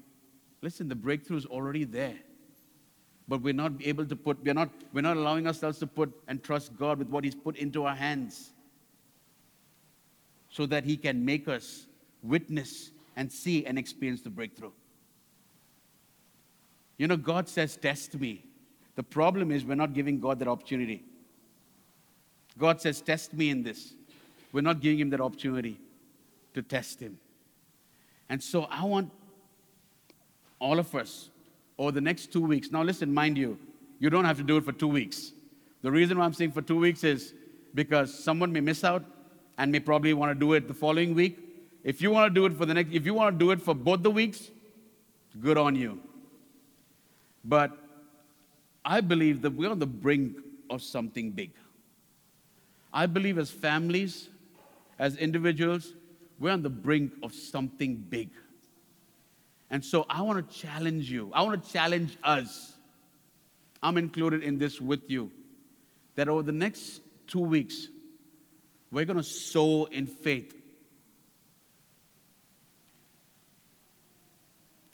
Listen, 0.61 0.87
the 0.87 0.95
breakthrough 0.95 1.37
is 1.37 1.45
already 1.45 1.83
there 1.83 2.15
but 3.27 3.41
we're 3.41 3.53
not 3.53 3.71
able 3.81 4.05
to 4.05 4.15
put, 4.15 4.43
we're 4.43 4.53
not, 4.53 4.69
we're 4.91 5.01
not 5.01 5.17
allowing 5.17 5.47
ourselves 5.47 5.79
to 5.79 5.87
put 5.87 6.13
and 6.27 6.43
trust 6.43 6.77
God 6.77 6.99
with 6.99 7.09
what 7.09 7.23
He's 7.23 7.35
put 7.35 7.55
into 7.57 7.85
our 7.85 7.95
hands 7.95 8.51
so 10.49 10.65
that 10.65 10.83
He 10.83 10.97
can 10.97 11.23
make 11.23 11.47
us 11.47 11.87
witness 12.21 12.91
and 13.15 13.31
see 13.31 13.65
and 13.65 13.77
experience 13.77 14.21
the 14.21 14.29
breakthrough. 14.29 14.71
You 16.97 17.07
know, 17.07 17.17
God 17.17 17.47
says, 17.47 17.75
Test 17.77 18.19
me. 18.19 18.45
The 18.95 19.03
problem 19.03 19.51
is 19.51 19.65
we're 19.65 19.75
not 19.75 19.93
giving 19.93 20.19
God 20.19 20.39
that 20.39 20.47
opportunity. 20.47 21.03
God 22.57 22.81
says, 22.81 23.01
Test 23.01 23.33
me 23.33 23.49
in 23.49 23.63
this. 23.63 23.93
We're 24.51 24.61
not 24.61 24.81
giving 24.81 24.99
Him 24.99 25.09
that 25.11 25.21
opportunity 25.21 25.79
to 26.53 26.61
test 26.61 26.99
Him. 26.99 27.17
And 28.29 28.41
so 28.41 28.63
I 28.63 28.83
want 28.85 29.11
all 30.59 30.79
of 30.79 30.93
us 30.95 31.29
over 31.77 31.91
the 31.91 32.01
next 32.01 32.31
two 32.31 32.41
weeks. 32.41 32.71
Now, 32.71 32.83
listen, 32.83 33.13
mind 33.13 33.37
you, 33.37 33.57
you 33.99 34.09
don't 34.09 34.25
have 34.25 34.37
to 34.37 34.43
do 34.43 34.57
it 34.57 34.63
for 34.63 34.71
two 34.71 34.87
weeks. 34.87 35.31
The 35.81 35.91
reason 35.91 36.17
why 36.17 36.25
I'm 36.25 36.33
saying 36.33 36.51
for 36.51 36.61
two 36.61 36.79
weeks 36.79 37.03
is 37.03 37.33
because 37.73 38.17
someone 38.17 38.51
may 38.53 38.61
miss 38.61 38.83
out 38.83 39.03
and 39.57 39.71
may 39.71 39.79
probably 39.79 40.13
want 40.13 40.31
to 40.31 40.39
do 40.39 40.53
it 40.53 40.67
the 40.67 40.73
following 40.73 41.13
week. 41.13 41.37
If 41.83 42.01
you 42.01 42.11
want 42.11 42.33
to 42.33 42.39
do 42.39 42.45
it 42.45 42.53
for 42.53 42.65
the 42.65 42.73
next, 42.73 42.93
if 42.93 43.05
you 43.05 43.13
want 43.13 43.37
to 43.37 43.45
do 43.45 43.51
it 43.51 43.61
for 43.61 43.75
both 43.75 44.03
the 44.03 44.11
weeks, 44.11 44.49
good 45.41 45.57
on 45.57 45.75
you. 45.75 45.99
But 47.43 47.77
I 48.85 49.01
believe 49.01 49.41
that 49.41 49.51
we're 49.51 49.69
on 49.69 49.79
the 49.79 49.85
brink 49.85 50.37
of 50.69 50.81
something 50.81 51.31
big. 51.31 51.51
I 52.93 53.05
believe 53.05 53.37
as 53.37 53.49
families, 53.49 54.29
as 54.99 55.17
individuals, 55.17 55.93
we're 56.39 56.51
on 56.51 56.61
the 56.61 56.69
brink 56.69 57.13
of 57.21 57.33
something 57.33 57.95
big. 57.95 58.29
And 59.69 59.83
so 59.83 60.05
I 60.09 60.21
want 60.21 60.49
to 60.49 60.59
challenge 60.59 61.09
you. 61.09 61.31
I 61.33 61.41
want 61.41 61.63
to 61.63 61.71
challenge 61.71 62.17
us. 62.23 62.73
I'm 63.81 63.97
included 63.97 64.43
in 64.43 64.57
this 64.57 64.79
with 64.79 65.09
you. 65.09 65.31
That 66.15 66.29
over 66.29 66.43
the 66.43 66.51
next 66.51 67.01
two 67.27 67.39
weeks, 67.39 67.87
we're 68.91 69.05
going 69.05 69.17
to 69.17 69.23
sow 69.23 69.85
in 69.85 70.05
faith. 70.05 70.53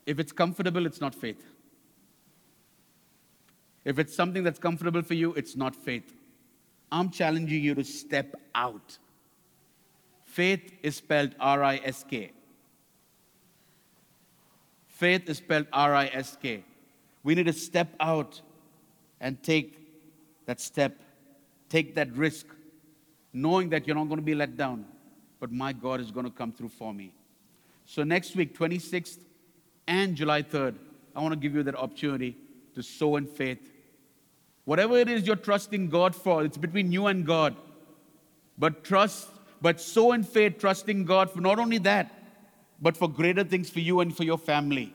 If 0.06 0.20
it's 0.20 0.32
comfortable, 0.32 0.86
it's 0.86 1.02
not 1.02 1.14
faith. 1.14 1.46
If 3.86 4.00
it's 4.00 4.16
something 4.16 4.44
that's 4.44 4.60
comfortable 4.60 5.02
for 5.02 5.14
you, 5.14 5.34
it's 5.34 5.56
not 5.56 5.76
faith. 5.76 6.14
I'm 6.92 7.12
challenging 7.12 7.64
you 7.64 7.76
to 7.76 7.84
step 7.84 8.36
out. 8.56 8.98
Faith 10.30 10.74
is 10.84 10.98
spelled 10.98 11.34
R 11.40 11.64
I 11.64 11.78
S 11.78 12.06
K. 12.08 12.32
Faith 14.88 15.28
is 15.28 15.38
spelled 15.38 15.66
R 15.74 15.96
I 15.96 16.06
S 16.14 16.38
K. 16.40 16.64
We 17.24 17.34
need 17.34 17.48
to 17.48 17.54
step 17.54 17.88
out 18.00 18.40
and 19.20 19.42
take 19.42 19.76
that 20.46 20.62
step, 20.62 21.00
take 21.68 21.96
that 21.96 22.16
risk, 22.16 22.46
knowing 23.34 23.70
that 23.70 23.88
you're 23.88 23.96
not 23.96 24.08
going 24.08 24.20
to 24.20 24.26
be 24.26 24.36
let 24.36 24.56
down, 24.56 24.86
but 25.40 25.52
my 25.52 25.74
God 25.74 26.00
is 26.00 26.12
going 26.12 26.28
to 26.28 26.32
come 26.32 26.52
through 26.52 26.70
for 26.70 26.94
me. 26.94 27.12
So, 27.86 28.04
next 28.04 28.36
week, 28.36 28.56
26th 28.58 29.18
and 29.88 30.16
July 30.16 30.44
3rd, 30.44 30.76
I 31.16 31.22
want 31.22 31.34
to 31.34 31.40
give 31.40 31.56
you 31.56 31.64
that 31.64 31.76
opportunity 31.76 32.38
to 32.76 32.84
sow 32.84 33.16
in 33.16 33.26
faith. 33.26 33.72
Whatever 34.66 34.98
it 34.98 35.10
is 35.10 35.26
you're 35.26 35.36
trusting 35.36 35.90
God 35.90 36.16
for, 36.16 36.44
it's 36.44 36.58
between 36.58 36.92
you 36.92 37.08
and 37.08 37.26
God. 37.26 37.56
But 38.60 38.84
trust, 38.84 39.28
but 39.62 39.82
sow 39.82 40.14
in 40.14 40.24
faith, 40.24 40.58
trusting 40.60 41.06
God 41.06 41.32
for 41.32 41.42
not 41.42 41.60
only 41.60 41.78
that, 41.80 42.12
but 42.82 42.96
for 42.96 43.10
greater 43.10 43.44
things 43.44 43.70
for 43.70 43.80
you 43.80 44.00
and 44.00 44.16
for 44.16 44.24
your 44.24 44.38
family, 44.38 44.94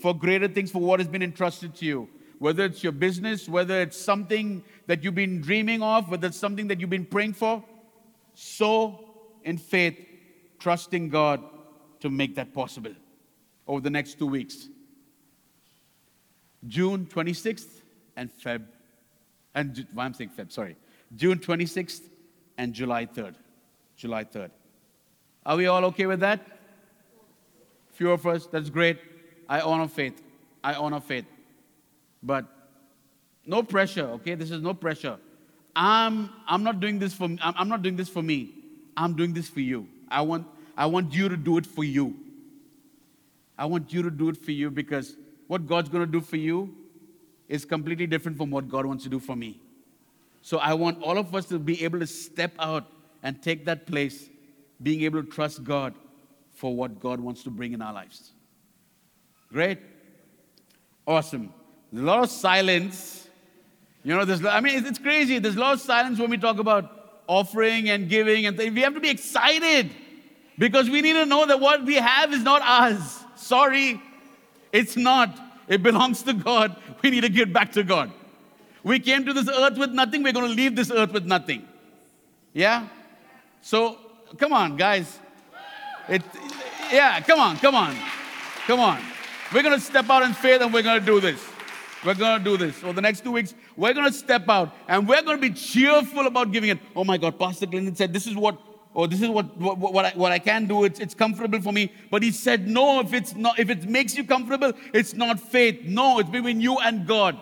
for 0.00 0.14
greater 0.14 0.48
things 0.48 0.70
for 0.70 0.80
what 0.80 1.00
has 1.00 1.08
been 1.08 1.22
entrusted 1.22 1.74
to 1.76 1.84
you. 1.84 2.08
Whether 2.38 2.64
it's 2.64 2.82
your 2.82 2.92
business, 2.92 3.48
whether 3.48 3.82
it's 3.82 3.98
something 3.98 4.64
that 4.86 5.04
you've 5.04 5.14
been 5.14 5.42
dreaming 5.42 5.82
of, 5.82 6.08
whether 6.08 6.28
it's 6.28 6.38
something 6.38 6.68
that 6.68 6.80
you've 6.80 6.88
been 6.88 7.04
praying 7.04 7.34
for, 7.34 7.62
sow 8.34 9.04
in 9.44 9.58
faith, 9.58 9.98
trusting 10.58 11.10
God 11.10 11.42
to 12.00 12.08
make 12.08 12.34
that 12.36 12.54
possible 12.54 12.94
over 13.66 13.80
the 13.80 13.90
next 13.90 14.18
two 14.18 14.26
weeks. 14.26 14.68
June 16.66 17.06
26th 17.06 17.82
and 18.16 18.30
Feb, 18.42 18.64
and 19.54 19.86
why 19.92 20.06
I'm 20.06 20.14
saying 20.14 20.30
Feb, 20.36 20.50
sorry, 20.50 20.76
June 21.14 21.38
26th 21.38 22.02
and 22.56 22.72
July 22.72 23.04
3rd. 23.06 23.34
July 24.00 24.24
3rd. 24.24 24.50
Are 25.44 25.56
we 25.56 25.66
all 25.66 25.84
okay 25.86 26.06
with 26.06 26.20
that? 26.20 26.40
Few 27.92 28.10
of 28.10 28.26
us, 28.26 28.46
that's 28.46 28.70
great. 28.70 28.98
I 29.46 29.60
honor 29.60 29.88
faith. 29.88 30.22
I 30.64 30.74
honor 30.74 31.00
faith. 31.00 31.26
But 32.22 32.46
no 33.44 33.62
pressure, 33.62 34.06
okay? 34.16 34.34
This 34.34 34.50
is 34.50 34.62
no 34.62 34.72
pressure. 34.72 35.18
I'm, 35.76 36.30
I'm 36.48 36.62
not 36.62 36.80
doing 36.80 36.98
this 36.98 37.12
for 37.12 37.28
I'm, 37.42 37.68
not 37.68 37.82
doing 37.82 37.96
this 37.96 38.08
for 38.08 38.22
me. 38.22 38.54
I'm 38.96 39.14
doing 39.14 39.34
this 39.34 39.48
for 39.48 39.60
you. 39.60 39.86
I 40.08 40.22
want, 40.22 40.46
I 40.76 40.86
want 40.86 41.14
you 41.14 41.28
to 41.28 41.36
do 41.36 41.58
it 41.58 41.66
for 41.66 41.84
you. 41.84 42.16
I 43.58 43.66
want 43.66 43.92
you 43.92 44.02
to 44.02 44.10
do 44.10 44.30
it 44.30 44.38
for 44.38 44.50
you 44.52 44.70
because 44.70 45.16
what 45.46 45.66
God's 45.66 45.90
going 45.90 46.04
to 46.04 46.10
do 46.10 46.22
for 46.22 46.36
you 46.36 46.74
is 47.48 47.66
completely 47.66 48.06
different 48.06 48.38
from 48.38 48.50
what 48.50 48.68
God 48.68 48.86
wants 48.86 49.04
to 49.04 49.10
do 49.10 49.20
for 49.20 49.36
me. 49.36 49.60
So 50.40 50.56
I 50.56 50.72
want 50.72 51.02
all 51.02 51.18
of 51.18 51.34
us 51.34 51.44
to 51.46 51.58
be 51.58 51.84
able 51.84 51.98
to 52.00 52.06
step 52.06 52.52
out 52.58 52.86
and 53.22 53.42
take 53.42 53.64
that 53.66 53.86
place, 53.86 54.28
being 54.82 55.02
able 55.02 55.22
to 55.22 55.28
trust 55.28 55.62
God 55.64 55.94
for 56.54 56.74
what 56.74 57.00
God 57.00 57.20
wants 57.20 57.42
to 57.44 57.50
bring 57.50 57.72
in 57.72 57.82
our 57.82 57.92
lives. 57.92 58.32
Great. 59.52 59.78
Awesome. 61.06 61.52
There's 61.92 62.04
a 62.04 62.06
lot 62.06 62.22
of 62.22 62.30
silence. 62.30 63.28
You 64.04 64.14
know, 64.16 64.24
there's, 64.24 64.44
I 64.44 64.60
mean, 64.60 64.84
it's 64.86 64.98
crazy. 64.98 65.38
There's 65.38 65.56
a 65.56 65.60
lot 65.60 65.74
of 65.74 65.80
silence 65.80 66.18
when 66.18 66.30
we 66.30 66.38
talk 66.38 66.58
about 66.58 67.22
offering 67.26 67.88
and 67.90 68.08
giving, 68.08 68.46
and 68.46 68.56
th- 68.56 68.72
we 68.72 68.80
have 68.80 68.94
to 68.94 69.00
be 69.00 69.10
excited 69.10 69.90
because 70.58 70.90
we 70.90 71.00
need 71.00 71.14
to 71.14 71.26
know 71.26 71.46
that 71.46 71.60
what 71.60 71.84
we 71.84 71.94
have 71.94 72.32
is 72.32 72.42
not 72.42 72.62
ours. 72.62 73.18
Sorry, 73.36 74.00
it's 74.72 74.96
not. 74.96 75.38
It 75.68 75.82
belongs 75.82 76.22
to 76.24 76.32
God. 76.32 76.76
We 77.02 77.10
need 77.10 77.20
to 77.22 77.28
give 77.28 77.52
back 77.52 77.72
to 77.72 77.82
God. 77.82 78.12
We 78.82 78.98
came 78.98 79.24
to 79.26 79.32
this 79.32 79.48
earth 79.48 79.78
with 79.78 79.90
nothing. 79.90 80.22
We're 80.22 80.32
going 80.32 80.48
to 80.48 80.54
leave 80.54 80.74
this 80.74 80.90
earth 80.90 81.12
with 81.12 81.24
nothing. 81.24 81.66
Yeah? 82.52 82.88
So, 83.62 83.98
come 84.38 84.52
on, 84.52 84.76
guys. 84.76 85.18
It, 86.08 86.22
yeah, 86.92 87.20
come 87.20 87.38
on, 87.38 87.56
come 87.58 87.74
on. 87.74 87.96
Come 88.66 88.80
on. 88.80 89.00
We're 89.52 89.62
going 89.62 89.78
to 89.78 89.84
step 89.84 90.08
out 90.10 90.22
in 90.22 90.32
faith 90.32 90.60
and 90.60 90.72
we're 90.72 90.82
going 90.82 91.00
to 91.00 91.06
do 91.06 91.20
this. 91.20 91.44
We're 92.04 92.14
going 92.14 92.38
to 92.38 92.44
do 92.44 92.56
this. 92.56 92.76
For 92.76 92.92
the 92.92 93.00
next 93.00 93.22
two 93.22 93.32
weeks, 93.32 93.54
we're 93.76 93.92
going 93.92 94.06
to 94.06 94.12
step 94.12 94.48
out 94.48 94.74
and 94.88 95.06
we're 95.06 95.22
going 95.22 95.36
to 95.36 95.40
be 95.40 95.52
cheerful 95.52 96.26
about 96.26 96.52
giving 96.52 96.70
it. 96.70 96.78
Oh 96.96 97.04
my 97.04 97.18
God, 97.18 97.38
Pastor 97.38 97.66
Clinton 97.66 97.94
said, 97.94 98.12
This 98.12 98.26
is 98.26 98.34
what 98.34 98.58
oh 98.94 99.06
this 99.06 99.20
is 99.20 99.28
what, 99.28 99.56
what, 99.56 99.78
what, 99.78 100.04
I, 100.04 100.10
what 100.10 100.32
I 100.32 100.38
can 100.38 100.66
do, 100.66 100.84
it's, 100.84 100.98
it's 100.98 101.14
comfortable 101.14 101.60
for 101.60 101.72
me. 101.72 101.92
But 102.10 102.22
he 102.22 102.30
said, 102.30 102.66
no, 102.66 103.00
if, 103.00 103.12
it's 103.12 103.34
not, 103.34 103.58
if 103.58 103.70
it 103.70 103.88
makes 103.88 104.16
you 104.16 104.24
comfortable, 104.24 104.72
it's 104.92 105.14
not 105.14 105.38
faith. 105.38 105.82
No, 105.84 106.18
it's 106.18 106.30
between 106.30 106.60
you 106.60 106.78
and 106.78 107.06
God. 107.06 107.38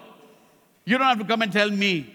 You 0.85 0.99
don't 0.99 1.07
have 1.07 1.19
to 1.19 1.25
come 1.25 1.43
and 1.43 1.53
tell 1.53 1.71
me. 1.71 2.15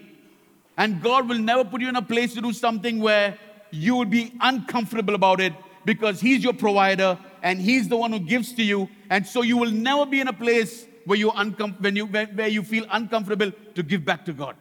And 0.76 1.02
God 1.02 1.28
will 1.28 1.38
never 1.38 1.64
put 1.64 1.80
you 1.80 1.88
in 1.88 1.96
a 1.96 2.02
place 2.02 2.34
to 2.34 2.40
do 2.40 2.52
something 2.52 3.00
where 3.00 3.38
you 3.74 3.96
would 3.96 4.10
be 4.10 4.32
uncomfortable 4.40 5.14
about 5.14 5.40
it 5.40 5.52
because 5.84 6.20
He's 6.20 6.42
your 6.42 6.54
provider 6.54 7.18
and 7.42 7.60
He's 7.60 7.88
the 7.88 7.96
one 7.96 8.12
who 8.12 8.20
gives 8.20 8.52
to 8.54 8.62
you. 8.62 8.88
And 9.10 9.26
so 9.26 9.42
you 9.42 9.56
will 9.56 9.70
never 9.70 10.06
be 10.06 10.20
in 10.20 10.28
a 10.28 10.32
place 10.32 10.86
where, 11.04 11.18
you 11.18 11.30
uncom- 11.30 11.80
when 11.80 11.96
you, 11.96 12.06
where 12.06 12.48
you 12.48 12.62
feel 12.62 12.86
uncomfortable 12.90 13.52
to 13.74 13.82
give 13.82 14.04
back 14.04 14.24
to 14.26 14.32
God. 14.32 14.56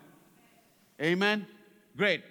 Amen? 1.01 1.47
Great. 1.95 2.23